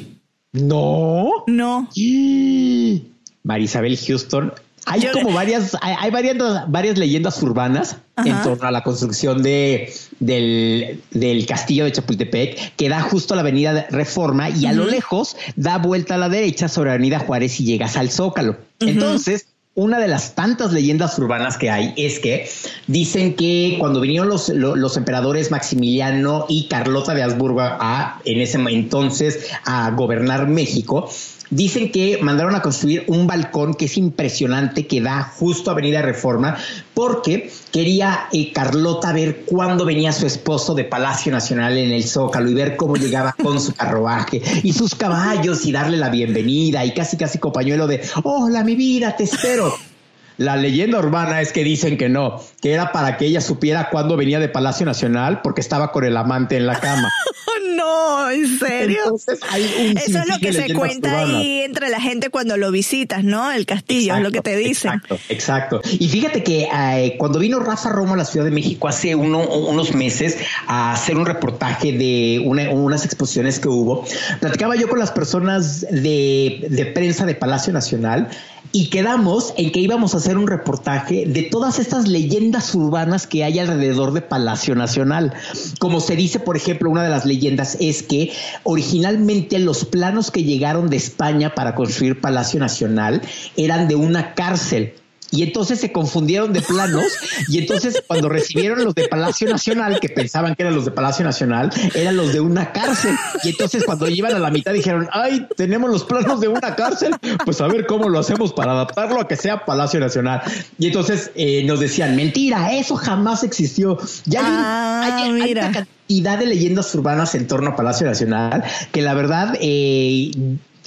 No. 0.51 1.43
No. 1.47 1.89
Marisabel 3.43 3.97
Houston. 3.97 4.53
Hay 4.85 5.01
Yo- 5.01 5.11
como 5.13 5.31
varias, 5.33 5.77
hay, 5.81 5.95
hay 5.99 6.11
varias, 6.11 6.37
varias 6.67 6.97
leyendas 6.97 7.41
urbanas 7.41 7.95
Ajá. 8.15 8.29
en 8.29 8.41
torno 8.43 8.67
a 8.67 8.71
la 8.71 8.83
construcción 8.83 9.41
de, 9.41 9.93
del, 10.19 11.01
del 11.11 11.45
castillo 11.45 11.85
de 11.85 11.91
Chapultepec, 11.93 12.75
que 12.75 12.89
da 12.89 13.01
justo 13.01 13.33
a 13.33 13.37
la 13.37 13.41
avenida 13.41 13.73
de 13.73 13.85
Reforma 13.89 14.49
y 14.49 14.65
a 14.65 14.73
lo 14.73 14.85
lejos 14.85 15.35
da 15.55 15.77
vuelta 15.77 16.15
a 16.15 16.17
la 16.17 16.29
derecha 16.29 16.67
sobre 16.67 16.91
Avenida 16.91 17.19
Juárez 17.19 17.59
y 17.59 17.65
llegas 17.65 17.95
al 17.97 18.09
Zócalo. 18.11 18.57
Entonces, 18.79 19.47
una 19.75 19.97
de 19.99 20.07
las 20.07 20.35
tantas 20.35 20.71
leyendas 20.71 21.17
urbanas 21.17 21.57
que 21.57 21.69
hay 21.71 21.93
es 21.97 22.19
que 22.19 22.47
dicen 22.87 23.33
que 23.35 23.77
cuando 23.79 24.01
vinieron 24.01 24.27
los, 24.29 24.49
lo- 24.49 24.75
los 24.75 24.97
emperadores 24.97 25.49
Maximiliano 25.49 26.45
y 26.47 26.67
Carlota 26.67 27.13
de 27.15 27.23
Habsburgo 27.23 27.61
a, 27.61 28.19
en 28.25 28.39
ese 28.41 28.57
entonces 28.69 29.47
a 29.65 29.89
gobernar 29.91 30.47
México, 30.47 31.09
dicen 31.55 31.91
que 31.91 32.19
mandaron 32.21 32.55
a 32.55 32.61
construir 32.61 33.03
un 33.07 33.27
balcón 33.27 33.73
que 33.73 33.85
es 33.85 33.97
impresionante, 33.97 34.87
que 34.87 35.01
da 35.01 35.23
justo 35.23 35.69
a 35.69 35.73
Avenida 35.73 36.01
Reforma, 36.01 36.57
porque 36.93 37.51
quería 37.71 38.27
eh, 38.31 38.51
Carlota 38.51 39.13
ver 39.13 39.43
cuándo 39.45 39.85
venía 39.85 40.11
su 40.11 40.25
esposo 40.25 40.73
de 40.73 40.83
Palacio 40.83 41.31
Nacional 41.31 41.77
en 41.77 41.91
el 41.91 42.03
Zócalo 42.03 42.49
y 42.49 42.53
ver 42.53 42.75
cómo 42.75 42.95
llegaba 42.95 43.33
con 43.41 43.59
su 43.59 43.73
carruaje 43.73 44.41
y 44.63 44.73
sus 44.73 44.95
caballos 44.95 45.65
y 45.65 45.71
darle 45.71 45.97
la 45.97 46.09
bienvenida 46.09 46.85
y 46.85 46.93
casi 46.93 47.17
casi 47.17 47.37
con 47.37 47.51
pañuelo 47.51 47.87
de, 47.87 48.01
hola 48.23 48.63
mi 48.63 48.75
vida, 48.75 49.15
te 49.15 49.23
espero. 49.23 49.92
La 50.37 50.55
leyenda 50.55 50.99
urbana 50.99 51.41
es 51.41 51.51
que 51.51 51.63
dicen 51.63 51.97
que 51.97 52.09
no, 52.09 52.41
que 52.61 52.73
era 52.73 52.91
para 52.91 53.17
que 53.17 53.25
ella 53.25 53.41
supiera 53.41 53.89
cuándo 53.89 54.17
venía 54.17 54.39
de 54.39 54.49
Palacio 54.49 54.85
Nacional 54.85 55.41
porque 55.43 55.61
estaba 55.61 55.91
con 55.91 56.03
el 56.05 56.17
amante 56.17 56.57
en 56.57 56.65
la 56.65 56.79
cama. 56.79 57.09
no, 57.75 58.29
en 58.31 58.59
serio. 58.59 58.99
Entonces, 59.03 59.39
hay 59.51 59.63
un 59.91 59.97
Eso 59.97 60.19
es 60.19 60.27
lo 60.27 60.39
que 60.39 60.53
se 60.53 60.73
cuenta 60.73 61.09
urbanas. 61.09 61.35
ahí 61.35 61.59
entre 61.61 61.89
la 61.89 61.99
gente 62.01 62.29
cuando 62.29 62.57
lo 62.57 62.71
visitas, 62.71 63.23
¿no? 63.23 63.51
El 63.51 63.65
castillo, 63.65 64.15
es 64.15 64.21
lo 64.21 64.31
que 64.31 64.41
te 64.41 64.55
dicen. 64.57 64.93
Exacto, 64.93 65.19
exacto. 65.29 65.81
Y 65.99 66.07
fíjate 66.09 66.43
que 66.43 66.67
eh, 66.73 67.15
cuando 67.17 67.39
vino 67.39 67.59
Rafa 67.59 67.89
Romo 67.89 68.13
a 68.13 68.17
la 68.17 68.25
Ciudad 68.25 68.45
de 68.45 68.51
México 68.51 68.87
hace 68.87 69.15
uno- 69.15 69.43
unos 69.47 69.93
meses 69.93 70.37
a 70.67 70.93
hacer 70.93 71.17
un 71.17 71.25
reportaje 71.25 71.91
de 71.93 72.41
una- 72.43 72.69
unas 72.71 73.05
exposiciones 73.05 73.59
que 73.59 73.67
hubo, 73.67 74.05
platicaba 74.39 74.75
yo 74.75 74.87
con 74.89 74.99
las 74.99 75.11
personas 75.11 75.81
de, 75.89 76.65
de 76.69 76.85
prensa 76.87 77.25
de 77.25 77.35
Palacio 77.35 77.71
Nacional 77.73 78.29
y 78.71 78.89
quedamos 78.89 79.53
en 79.57 79.71
que 79.71 79.79
íbamos 79.79 80.15
a 80.15 80.17
hacer 80.23 80.37
un 80.37 80.47
reportaje 80.47 81.25
de 81.27 81.43
todas 81.43 81.79
estas 81.79 82.07
leyendas 82.07 82.73
urbanas 82.73 83.27
que 83.27 83.43
hay 83.43 83.59
alrededor 83.59 84.13
de 84.13 84.21
Palacio 84.21 84.73
Nacional. 84.73 85.33
Como 85.79 85.99
se 85.99 86.15
dice, 86.15 86.39
por 86.39 86.55
ejemplo, 86.55 86.89
una 86.89 87.03
de 87.03 87.09
las 87.09 87.25
leyendas 87.25 87.75
es 87.81 88.03
que 88.03 88.31
originalmente 88.63 89.59
los 89.59 89.83
planos 89.83 90.31
que 90.31 90.45
llegaron 90.45 90.89
de 90.89 90.95
España 90.95 91.53
para 91.53 91.75
construir 91.75 92.21
Palacio 92.21 92.57
Nacional 92.61 93.21
eran 93.57 93.89
de 93.89 93.95
una 93.95 94.33
cárcel. 94.33 94.93
Y 95.35 95.41
entonces 95.41 95.79
se 95.79 95.91
confundieron 95.91 96.53
de 96.53 96.61
planos 96.61 97.03
y 97.49 97.57
entonces 97.57 98.03
cuando 98.05 98.29
recibieron 98.29 98.83
los 98.83 98.93
de 98.93 99.07
Palacio 99.07 99.49
Nacional, 99.49 99.99
que 99.99 100.07
pensaban 100.09 100.53
que 100.55 100.61
eran 100.61 100.75
los 100.75 100.85
de 100.85 100.91
Palacio 100.91 101.25
Nacional, 101.25 101.71
eran 101.95 102.15
los 102.15 102.31
de 102.33 102.39
una 102.39 102.71
cárcel. 102.71 103.15
Y 103.43 103.49
entonces 103.49 103.83
cuando 103.83 104.07
iban 104.07 104.33
a 104.35 104.39
la 104.39 104.51
mitad 104.51 104.71
dijeron, 104.73 105.09
ay, 105.11 105.47
tenemos 105.57 105.89
los 105.89 106.03
planos 106.03 106.39
de 106.39 106.47
una 106.49 106.75
cárcel, 106.75 107.15
pues 107.45 107.59
a 107.61 107.67
ver 107.67 107.87
cómo 107.87 108.09
lo 108.09 108.19
hacemos 108.19 108.53
para 108.53 108.73
adaptarlo 108.73 109.19
a 109.19 109.27
que 109.27 109.35
sea 109.35 109.65
Palacio 109.65 109.99
Nacional. 109.99 110.41
Y 110.77 110.87
entonces 110.87 111.31
eh, 111.35 111.63
nos 111.65 111.79
decían, 111.79 112.15
mentira, 112.15 112.71
eso 112.73 112.95
jamás 112.95 113.43
existió. 113.43 113.97
Ya 114.25 114.41
Ah, 114.43 115.17
hay- 115.17 115.41
hay 115.41 115.51
una 115.53 115.71
cantidad 115.71 116.37
de 116.37 116.45
leyendas 116.45 116.93
urbanas 116.93 117.33
en 117.33 117.47
torno 117.47 117.71
a 117.71 117.75
Palacio 117.75 118.05
Nacional 118.05 118.63
que 118.91 119.01
la 119.01 119.15
verdad... 119.15 119.55
eh, 119.59 120.29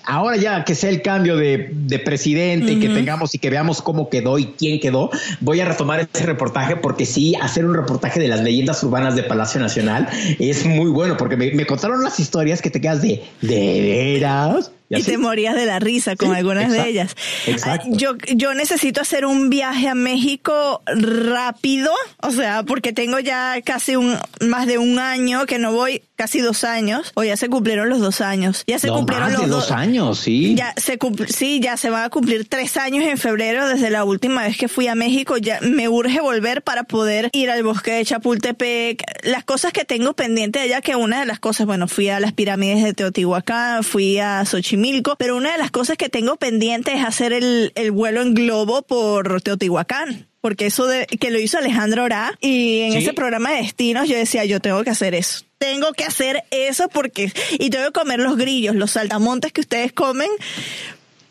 Ahora 0.07 0.37
ya 0.37 0.65
que 0.65 0.75
sea 0.75 0.91
el 0.91 1.03
cambio 1.03 1.37
de, 1.37 1.71
de 1.73 1.99
presidente 1.99 2.73
y 2.73 2.81
que 2.81 2.89
tengamos 2.89 3.35
y 3.35 3.39
que 3.39 3.51
veamos 3.51 3.83
cómo 3.83 4.09
quedó 4.09 4.39
y 4.39 4.47
quién 4.47 4.79
quedó, 4.79 5.11
voy 5.41 5.61
a 5.61 5.65
retomar 5.65 6.09
ese 6.13 6.25
reportaje 6.25 6.77
porque 6.77 7.07
sí, 7.07 7.35
hacer 7.35 7.65
un 7.65 7.75
reportaje 7.75 8.21
de 8.21 8.29
las 8.29 8.41
leyendas 8.41 8.83
urbanas 8.85 9.17
de 9.17 9.25
Palacio 9.25 9.61
Nacional 9.61 10.09
es 10.39 10.65
muy 10.65 10.91
bueno 10.91 11.17
porque 11.17 11.37
me, 11.37 11.53
me 11.53 11.67
contaron 11.67 12.05
las 12.05 12.21
historias 12.21 12.63
que 12.63 12.71
te 12.71 12.81
quedas 12.81 13.03
de, 13.03 13.25
¿de 13.43 13.81
veras? 14.21 14.71
Y 14.89 14.97
así. 14.97 15.05
te 15.13 15.19
morías 15.19 15.55
de 15.55 15.67
la 15.67 15.79
risa 15.79 16.15
con 16.17 16.31
Sí, 16.31 16.37
algunas 16.37 16.65
exacto, 16.65 16.83
de 16.85 16.89
ellas. 16.91 17.17
exacto. 17.47 17.89
Yo, 17.93 18.15
yo 18.35 18.55
necesito 18.55 19.01
hacer 19.01 19.27
un 19.27 19.51
viaje 19.51 19.89
a 19.89 19.95
México 19.95 20.83
rápido, 20.87 21.91
o 22.23 22.31
sea, 22.31 22.63
porque 22.63 22.93
tengo 22.93 23.19
ya 23.19 23.61
casi 23.65 23.97
un, 23.97 24.17
más 24.41 24.67
de 24.67 24.79
un 24.79 24.99
año 24.99 25.47
que 25.47 25.59
no 25.59 25.73
voy, 25.73 26.03
casi 26.17 26.41
dos 26.41 26.65
años, 26.65 27.13
o 27.15 27.25
ya 27.25 27.37
se 27.37 27.49
cumplieron 27.49 27.89
los 27.89 28.01
dos 28.01 28.21
años. 28.21 28.65
Ya 28.67 28.79
se 28.79 28.87
No, 28.89 28.95
cumplieron 28.97 29.33
los 29.33 29.43
de 29.43 29.49
dos 29.49 29.71
años, 29.71 30.19
sí. 30.21 30.55
Ya 30.55 30.73
se 30.77 30.99
sí, 31.29 31.61
ya 31.61 31.77
se 31.77 31.91
van 31.91 32.05
a 32.05 32.11
cumplir 32.11 32.47
tres 32.49 32.77
años 32.77 33.05
en 33.05 33.19
febrero 33.19 33.69
desde 33.69 33.91
la 33.91 34.05
última 34.05 34.43
vez 34.45 34.57
que 34.57 34.69
fui 34.69 34.87
a 34.89 34.95
México. 34.95 35.37
Ya 35.37 35.59
me 35.63 35.89
urge 35.89 36.21
volver 36.21 36.63
para 36.63 36.85
poder 36.85 37.29
ir 37.33 37.51
al 37.51 37.63
bosque 37.63 37.93
de 37.93 38.05
Chapultepec. 38.05 39.03
Las 39.25 39.45
cosas 39.45 39.73
que 39.73 39.85
tengo 39.85 40.15
pendiente 40.15 40.61
allá, 40.61 40.81
que 40.81 40.97
una 40.97 41.21
de 41.21 41.27
las 41.27 41.39
cosas, 41.41 41.67
bueno, 41.67 41.89
fui 41.89 42.09
a 42.09 42.21
las 42.21 42.33
pirámides 42.33 42.83
de 42.85 42.95
Teotihuacán, 42.95 43.83
fui 43.85 44.19
a 44.19 44.45
Xochimilco, 44.45 44.76
pero 45.19 45.37
una 45.37 45.53
de 45.53 45.59
las 45.59 45.71
cosas 45.71 45.97
que 45.97 46.09
tengo 46.09 46.37
pendiente 46.37 46.95
es 46.95 47.05
hacer 47.05 47.33
el, 47.33 47.73
el 47.75 47.91
vuelo 47.91 48.23
en 48.23 48.35
globo 48.35 48.83
por 48.83 49.41
Teotihuacán. 49.43 50.29
Porque 50.41 50.67
eso 50.67 50.87
de, 50.87 51.07
que 51.07 51.31
lo 51.31 51.41
hizo 51.41 51.59
Alejandro 51.59 52.05
Orá 52.05 52.33
y 52.41 52.81
en 52.83 52.93
Sí. 52.93 52.99
ese 52.99 53.13
programa 53.15 53.51
de 53.51 53.63
destinos 53.63 54.09
yo 54.09 54.17
decía, 54.17 54.45
yo 54.45 54.61
tengo 54.61 54.85
que 54.85 54.91
hacer 54.91 55.15
eso. 55.15 55.45
Tengo 55.59 55.93
que 55.93 56.05
hacer 56.05 56.45
eso 56.51 56.89
porque, 56.89 57.33
y 57.59 57.71
tengo 57.71 57.87
que 57.87 57.93
comer 57.93 58.21
los 58.21 58.37
grillos, 58.37 58.77
los 58.77 58.93
saltamontes 58.93 59.53
que 59.53 59.63
ustedes 59.63 59.93
comen. 59.93 60.29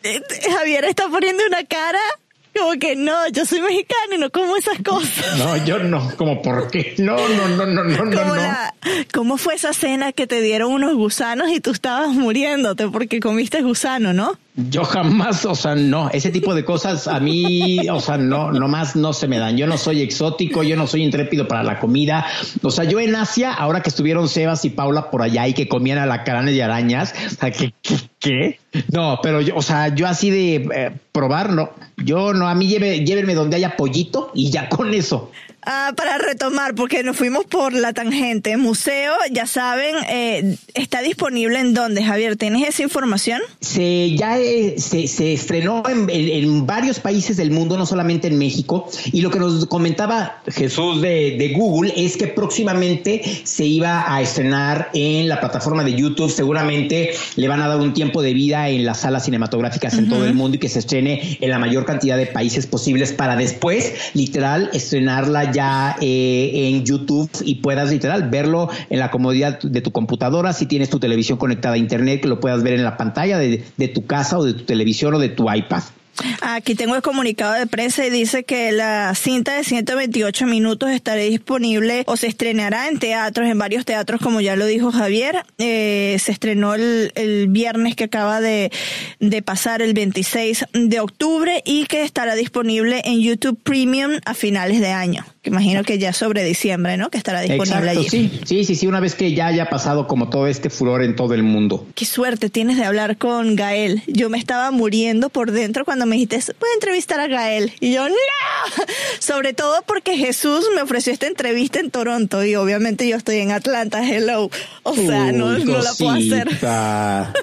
Eh, 0.03 0.21
Javier 0.51 0.83
está 0.85 1.07
poniendo 1.07 1.43
una 1.47 1.63
cara 1.63 1.99
como 2.57 2.79
que 2.79 2.95
no, 2.95 3.27
yo 3.29 3.45
soy 3.45 3.61
mexicana 3.61 4.15
y 4.15 4.17
no 4.17 4.29
como 4.29 4.55
esas 4.55 4.79
cosas. 4.83 5.37
No, 5.37 5.63
yo 5.65 5.79
no, 5.79 6.15
como 6.17 6.41
por 6.41 6.69
qué. 6.69 6.95
No, 6.97 7.15
no, 7.15 7.47
no, 7.49 7.65
no, 7.65 7.83
no. 7.83 7.97
Como 7.97 8.11
no. 8.11 8.35
la, 8.35 8.73
¿Cómo 9.13 9.37
fue 9.37 9.55
esa 9.55 9.73
cena 9.73 10.11
que 10.11 10.27
te 10.27 10.41
dieron 10.41 10.71
unos 10.71 10.95
gusanos 10.95 11.49
y 11.49 11.59
tú 11.59 11.71
estabas 11.71 12.09
muriéndote 12.09 12.87
porque 12.87 13.19
comiste 13.19 13.61
gusano, 13.61 14.13
no? 14.13 14.37
Yo 14.57 14.85
jamás, 14.85 15.45
o 15.45 15.53
sea, 15.53 15.75
no, 15.75 16.09
ese 16.11 16.31
tipo 16.31 16.55
de 16.55 16.63
cosas 16.63 17.09
a 17.09 17.19
mí, 17.19 17.89
o 17.89 17.99
sea, 17.99 18.17
no, 18.17 18.53
nomás 18.53 18.95
no 18.95 19.11
se 19.11 19.27
me 19.27 19.37
dan. 19.37 19.57
Yo 19.57 19.67
no 19.67 19.77
soy 19.77 20.01
exótico, 20.01 20.63
yo 20.63 20.77
no 20.77 20.87
soy 20.87 21.03
intrépido 21.03 21.45
para 21.45 21.61
la 21.61 21.77
comida. 21.77 22.25
O 22.61 22.71
sea, 22.71 22.85
yo 22.85 23.01
en 23.01 23.17
Asia, 23.17 23.53
ahora 23.53 23.81
que 23.81 23.89
estuvieron 23.89 24.29
Sebas 24.29 24.63
y 24.63 24.69
Paula 24.69 25.11
por 25.11 25.23
allá 25.23 25.45
y 25.45 25.53
que 25.53 25.67
comían 25.67 25.97
alacranes 25.97 26.55
y 26.55 26.61
arañas, 26.61 27.13
o 27.27 27.29
sea, 27.35 27.51
¿qué? 27.51 28.59
No, 28.93 29.19
pero 29.21 29.41
yo, 29.41 29.57
o 29.57 29.61
sea, 29.61 29.93
yo 29.93 30.07
así 30.07 30.29
de 30.29 30.55
eh, 30.55 30.91
probar, 31.11 31.51
no. 31.51 31.71
Yo 31.97 32.33
no, 32.33 32.47
a 32.47 32.55
mí 32.55 32.67
lleve, 32.67 33.03
llévenme 33.05 33.35
donde 33.35 33.57
haya 33.57 33.75
pollito 33.75 34.31
y 34.33 34.51
ya 34.51 34.69
con 34.69 34.93
eso. 34.93 35.31
Ah, 35.67 35.93
para 35.97 36.19
retomar, 36.19 36.75
porque 36.75 37.01
nos 37.01 37.17
fuimos 37.17 37.45
por 37.45 37.73
la 37.73 37.91
tangente, 37.91 38.55
museo, 38.55 39.13
ya 39.31 39.47
saben, 39.47 39.95
eh, 40.07 40.57
está 40.75 41.01
disponible 41.01 41.59
en 41.59 41.73
dónde, 41.73 42.03
Javier, 42.03 42.35
¿tienes 42.35 42.69
esa 42.69 42.83
información? 42.83 43.41
Se 43.61 44.15
ya 44.15 44.37
eh, 44.37 44.75
se, 44.77 45.07
se, 45.07 45.33
estrenó 45.33 45.81
en, 45.87 46.67
varios 46.67 46.99
países 46.99 47.37
del 47.37 47.49
mundo, 47.49 47.77
no 47.79 47.87
solamente 47.87 48.27
en 48.27 48.37
México, 48.37 48.87
y 49.11 49.21
lo 49.21 49.31
que 49.31 49.39
nos 49.39 49.65
comentaba 49.65 50.43
Jesús 50.47 51.01
de, 51.01 51.35
de, 51.39 51.53
Google 51.55 51.93
es 51.95 52.15
que 52.15 52.27
próximamente 52.27 53.23
se 53.43 53.65
iba 53.65 54.13
a 54.13 54.21
estrenar 54.21 54.91
en 54.93 55.27
la 55.27 55.39
plataforma 55.39 55.83
de 55.83 55.95
YouTube, 55.95 56.29
seguramente 56.29 57.11
le 57.37 57.47
van 57.47 57.61
a 57.63 57.67
dar 57.67 57.79
un 57.79 57.93
tiempo 57.93 58.21
de 58.21 58.33
vida 58.33 58.69
en 58.69 58.85
las 58.85 58.99
salas 58.99 59.25
cinematográficas 59.25 59.95
en 59.95 60.03
uh 60.03 60.07
-huh. 60.07 60.09
todo 60.11 60.25
el 60.25 60.35
mundo 60.35 60.57
y 60.57 60.59
que 60.59 60.69
se 60.69 60.77
estrene 60.77 61.39
en 61.41 61.49
la 61.49 61.57
mayor 61.57 61.85
cantidad 61.85 62.17
de 62.17 62.27
países 62.27 62.67
posibles 62.67 63.13
para 63.13 63.35
después, 63.35 63.93
literal, 64.13 64.69
estrenarla 64.71 65.54
ya 65.55 65.95
eh, 66.01 66.69
en 66.69 66.85
YouTube 66.85 67.29
y 67.43 67.55
puedas 67.55 67.89
literal 67.89 68.29
verlo 68.29 68.69
en 68.89 68.99
la 68.99 69.09
comodidad 69.09 69.59
de 69.59 69.81
tu 69.81 69.91
computadora, 69.91 70.53
si 70.53 70.65
tienes 70.65 70.89
tu 70.89 70.99
televisión 70.99 71.37
conectada 71.37 71.75
a 71.75 71.77
internet, 71.77 72.21
que 72.21 72.27
lo 72.27 72.39
puedas 72.39 72.61
ver 72.61 72.73
en 72.73 72.83
la 72.83 72.97
pantalla 72.97 73.39
de, 73.39 73.63
de 73.77 73.87
tu 73.87 74.05
casa 74.05 74.37
o 74.37 74.43
de 74.43 74.53
tu 74.53 74.65
televisión 74.65 75.13
o 75.13 75.19
de 75.19 75.29
tu 75.29 75.51
iPad. 75.51 75.83
Aquí 76.41 76.75
tengo 76.75 76.95
el 76.95 77.01
comunicado 77.01 77.53
de 77.53 77.67
prensa 77.67 78.05
y 78.05 78.09
dice 78.09 78.43
que 78.43 78.71
la 78.71 79.13
cinta 79.15 79.55
de 79.55 79.63
128 79.63 80.45
minutos 80.45 80.91
estará 80.91 81.21
disponible 81.21 82.03
o 82.07 82.17
se 82.17 82.27
estrenará 82.27 82.87
en 82.87 82.99
teatros, 82.99 83.47
en 83.47 83.57
varios 83.57 83.85
teatros, 83.85 84.21
como 84.21 84.41
ya 84.41 84.55
lo 84.55 84.65
dijo 84.65 84.91
Javier. 84.91 85.45
Eh, 85.57 86.17
se 86.19 86.31
estrenó 86.31 86.75
el, 86.75 87.11
el, 87.15 87.47
viernes 87.47 87.95
que 87.95 88.05
acaba 88.05 88.41
de, 88.41 88.71
de 89.19 89.41
pasar, 89.41 89.81
el 89.81 89.93
26 89.93 90.65
de 90.73 90.99
octubre, 90.99 91.61
y 91.65 91.85
que 91.85 92.03
estará 92.03 92.35
disponible 92.35 93.01
en 93.05 93.21
YouTube 93.21 93.59
Premium 93.61 94.13
a 94.25 94.33
finales 94.33 94.79
de 94.79 94.91
año. 94.91 95.25
Imagino 95.45 95.83
que 95.83 95.99
ya 95.99 96.11
sobre 96.11 96.43
diciembre, 96.43 96.97
¿no? 96.97 97.09
Que 97.09 97.17
estará 97.17 97.41
disponible 97.41 97.91
Exacto, 97.91 97.99
allí. 97.99 98.09
Sí, 98.09 98.39
sí, 98.45 98.63
sí, 98.63 98.75
sí, 98.75 98.87
una 98.87 98.99
vez 98.99 99.13
que 99.13 99.33
ya 99.33 99.47
haya 99.47 99.69
pasado 99.69 100.07
como 100.07 100.29
todo 100.29 100.47
este 100.47 100.69
furor 100.69 101.03
en 101.03 101.15
todo 101.15 101.33
el 101.35 101.43
mundo. 101.43 101.85
Qué 101.93 102.05
suerte 102.05 102.49
tienes 102.49 102.77
de 102.77 102.83
hablar 102.83 103.17
con 103.17 103.55
Gael. 103.55 104.01
Yo 104.07 104.29
me 104.29 104.39
estaba 104.39 104.71
muriendo 104.71 105.29
por 105.29 105.51
dentro 105.51 105.85
cuando 105.85 106.04
me 106.05 106.15
dijiste, 106.15 106.53
puedes 106.53 106.75
entrevistar 106.75 107.19
a 107.19 107.27
Gael. 107.27 107.73
Y 107.79 107.93
yo, 107.93 108.07
no. 108.07 108.15
Sobre 109.19 109.53
todo 109.53 109.81
porque 109.83 110.17
Jesús 110.17 110.65
me 110.75 110.81
ofreció 110.81 111.13
esta 111.13 111.27
entrevista 111.27 111.79
en 111.79 111.91
Toronto 111.91 112.43
y 112.43 112.55
obviamente 112.55 113.07
yo 113.07 113.17
estoy 113.17 113.37
en 113.37 113.51
Atlanta, 113.51 114.03
hello. 114.03 114.49
O 114.83 114.95
sea, 114.95 115.25
Uy, 115.25 115.33
no, 115.33 115.57
no 115.57 115.81
la 115.81 115.93
puedo 115.93 116.11
hacer. 116.11 116.47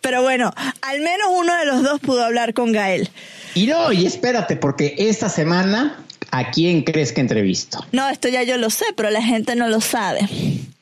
Pero 0.00 0.22
bueno, 0.22 0.52
al 0.82 1.00
menos 1.00 1.28
uno 1.30 1.54
de 1.56 1.64
los 1.66 1.82
dos 1.82 2.00
pudo 2.00 2.24
hablar 2.24 2.54
con 2.54 2.72
Gael. 2.72 3.10
Y 3.54 3.66
no, 3.66 3.92
y 3.92 4.06
espérate, 4.06 4.56
porque 4.56 4.94
esta 4.98 5.28
semana, 5.28 6.04
¿a 6.30 6.50
quién 6.50 6.82
crees 6.82 7.12
que 7.12 7.20
entrevisto? 7.20 7.84
No, 7.92 8.08
esto 8.08 8.28
ya 8.28 8.42
yo 8.42 8.56
lo 8.56 8.70
sé, 8.70 8.86
pero 8.96 9.10
la 9.10 9.22
gente 9.22 9.56
no 9.56 9.68
lo 9.68 9.80
sabe. 9.80 10.28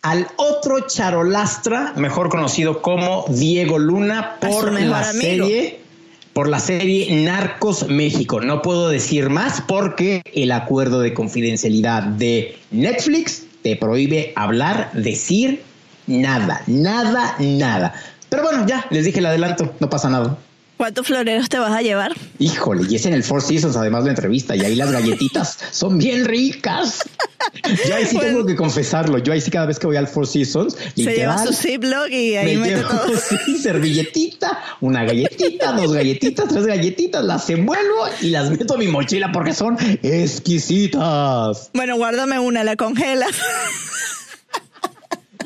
Al 0.03 0.27
otro 0.37 0.87
charolastra, 0.87 1.95
mejor 1.97 2.29
conocido 2.29 2.83
como 2.83 3.25
Diego 3.29 3.79
Luna, 3.79 4.37
por 4.41 4.73
la 4.73 5.09
amigo. 5.09 5.21
serie 5.21 5.87
por 6.37 6.51
la 6.51 6.61
serie 6.61 7.25
Narcos 7.25 7.89
México. 7.89 8.43
No 8.43 8.61
puedo 8.61 8.91
decir 8.91 9.31
más 9.31 9.63
porque 9.63 10.21
el 10.35 10.53
acuerdo 10.53 11.01
de 11.01 11.15
confidencialidad 11.15 12.03
de 12.03 12.59
Netflix 12.71 13.45
te 13.63 13.75
prohíbe 13.75 14.35
hablar, 14.37 14.91
decir 14.93 15.63
nada, 16.07 16.63
nada, 16.67 17.37
nada. 17.39 17.95
Pero 18.29 18.43
bueno, 18.43 18.67
ya, 18.67 18.87
les 18.91 19.07
dije 19.07 19.21
el 19.21 19.27
adelanto, 19.27 19.75
no 19.81 19.89
pasa 19.89 20.11
nada. 20.11 20.37
¿Cuántos 20.77 21.07
floreros 21.07 21.49
te 21.49 21.59
vas 21.59 21.73
a 21.73 21.81
llevar? 21.81 22.13
Híjole, 22.39 22.87
y 22.89 22.97
es 22.97 23.07
en 23.07 23.15
el 23.15 23.23
Four 23.23 23.41
Seasons 23.41 23.77
además 23.77 24.05
la 24.05 24.11
entrevista 24.11 24.55
y 24.55 24.61
ahí 24.61 24.75
las 24.75 24.93
galletitas 24.93 25.59
son 25.71 25.97
bien 25.97 26.27
ricas. 26.27 27.01
Yo 27.89 27.95
ahí 27.95 28.05
sí 28.05 28.17
bueno. 28.17 28.31
tengo 28.31 28.47
que 28.47 28.57
confesarlo. 28.57 29.19
Yo 29.19 29.33
ahí 29.33 29.41
sí 29.41 29.51
cada 29.51 29.67
vez 29.67 29.79
que 29.79 29.87
voy 29.87 29.97
al 29.97 30.07
Four 30.07 30.27
Seasons, 30.27 30.75
se 30.75 30.91
literal, 30.97 31.17
lleva 31.17 31.47
su 31.47 31.55
Ziploc 31.55 32.11
y 32.11 32.37
ahí 32.37 32.57
me 32.57 32.73
todo. 32.77 33.13
Sí, 33.47 33.59
servilletita, 33.59 34.63
una 34.81 35.05
galletita, 35.05 35.73
dos 35.73 35.93
galletitas, 35.93 36.47
tres 36.49 36.67
galletitas, 36.67 37.25
las 37.25 37.49
envuelvo 37.49 38.07
y 38.21 38.31
las 38.31 38.51
meto 38.51 38.75
a 38.75 38.77
mi 38.77 38.89
mochila 38.89 39.33
porque 39.33 39.55
son 39.55 39.77
exquisitas. 40.03 41.71
Bueno, 41.73 41.97
guárdame 41.97 42.39
una, 42.39 42.65
la 42.65 42.77
congelas. 42.77 43.31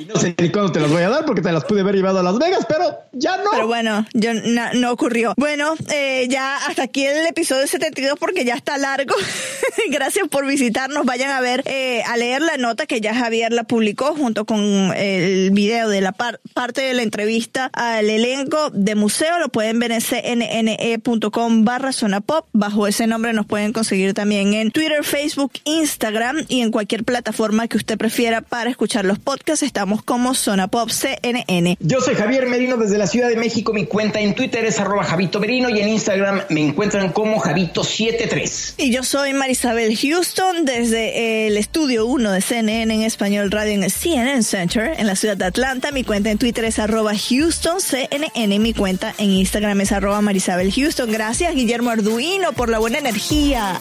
No 0.07 0.16
sé 0.16 0.34
ni 0.38 0.51
cuándo 0.51 0.72
te 0.72 0.80
las 0.80 0.90
voy 0.90 1.03
a 1.03 1.09
dar 1.09 1.24
porque 1.24 1.42
te 1.42 1.53
las 1.53 1.64
pude 1.64 1.80
haber 1.80 1.94
llevado 1.94 2.20
a 2.20 2.22
Las 2.22 2.38
Vegas, 2.38 2.64
pero 2.68 2.84
ya 3.12 3.36
no. 3.36 3.51
Pero 3.53 3.66
bueno, 3.66 4.07
yo, 4.14 4.32
no, 4.34 4.92
ocurrió. 4.92 5.34
Bueno, 5.36 5.74
eh, 5.92 6.26
ya 6.28 6.57
hasta 6.66 6.84
aquí 6.84 7.05
el 7.05 7.26
episodio 7.26 7.66
72 7.66 8.18
porque 8.18 8.44
ya 8.44 8.55
está 8.55 8.78
largo. 8.78 9.14
Gracias 9.90 10.28
por 10.28 10.46
visitarnos. 10.46 11.05
Vayan 11.05 11.30
a 11.30 11.40
ver, 11.40 11.62
eh, 11.66 12.03
a 12.07 12.16
leer 12.16 12.40
la 12.42 12.57
nota 12.57 12.86
que 12.86 13.01
ya 13.01 13.14
Javier 13.14 13.53
la 13.53 13.64
publicó 13.64 14.14
junto 14.14 14.44
con 14.44 14.61
el 14.96 15.51
video 15.51 15.88
de 15.88 16.01
la 16.01 16.12
par 16.12 16.40
parte 16.55 16.82
de 16.82 16.94
la 16.94 17.03
entrevista 17.03 17.70
al 17.72 18.09
elenco 18.09 18.70
de 18.70 18.94
museo. 18.94 19.38
Lo 19.38 19.48
pueden 19.48 19.78
ver 19.78 19.92
en 19.92 20.01
cnne.com 20.01 21.64
barra 21.64 21.92
zona 21.92 22.20
pop. 22.20 22.46
Bajo 22.53 22.86
ese 22.86 23.07
nombre 23.07 23.32
nos 23.32 23.46
pueden 23.46 23.72
conseguir 23.72 24.14
también 24.14 24.55
en 24.55 24.70
Twitter, 24.70 25.05
Facebook, 25.05 25.53
Instagram 25.64 26.44
y 26.48 26.62
en 26.62 26.70
cualquier 26.70 27.05
plataforma 27.05 27.68
que 27.68 27.76
usted 27.76 27.98
prefiera 27.98 28.40
para 28.40 28.70
escuchar 28.70 29.05
los 29.05 29.18
podcasts. 29.18 29.62
Estamos 29.91 30.05
como 30.05 30.34
Zona 30.36 30.68
Pop 30.68 30.88
CNN. 30.88 31.76
Yo 31.80 32.01
soy 32.01 32.14
Javier 32.14 32.47
Merino 32.47 32.76
desde 32.76 32.97
la 32.97 33.09
Ciudad 33.09 33.28
de 33.28 33.34
México. 33.34 33.72
Mi 33.72 33.86
cuenta 33.86 34.20
en 34.20 34.36
Twitter 34.36 34.64
es 34.64 34.78
arroba 34.78 35.03
Javito 35.03 35.41
Merino 35.41 35.68
y 35.68 35.80
en 35.80 35.88
Instagram 35.88 36.43
me 36.49 36.64
encuentran 36.64 37.11
como 37.11 37.41
Javito73. 37.41 38.74
Y 38.76 38.93
yo 38.93 39.03
soy 39.03 39.32
Marisabel 39.32 39.99
Houston 39.99 40.64
desde 40.64 41.49
el 41.49 41.57
estudio 41.57 42.07
1 42.07 42.30
de 42.30 42.41
CNN 42.41 42.95
en 42.95 43.03
español 43.03 43.51
radio 43.51 43.72
en 43.72 43.82
el 43.82 43.91
CNN 43.91 44.45
Center 44.45 44.95
en 44.97 45.09
la 45.09 45.16
ciudad 45.16 45.36
de 45.36 45.47
Atlanta. 45.47 45.91
Mi 45.91 46.05
cuenta 46.05 46.30
en 46.30 46.38
Twitter 46.38 46.66
es 46.66 46.78
arroba 46.78 47.11
Houston 47.28 47.80
CNN. 47.80 48.61
Mi 48.61 48.72
cuenta 48.72 49.12
en 49.18 49.30
Instagram 49.30 49.80
es 49.80 49.91
arroba 49.91 50.20
Marisabel 50.20 50.72
Houston. 50.72 51.11
Gracias 51.11 51.53
Guillermo 51.53 51.91
Arduino 51.91 52.53
por 52.53 52.68
la 52.68 52.78
buena 52.78 52.99
energía. 52.99 53.80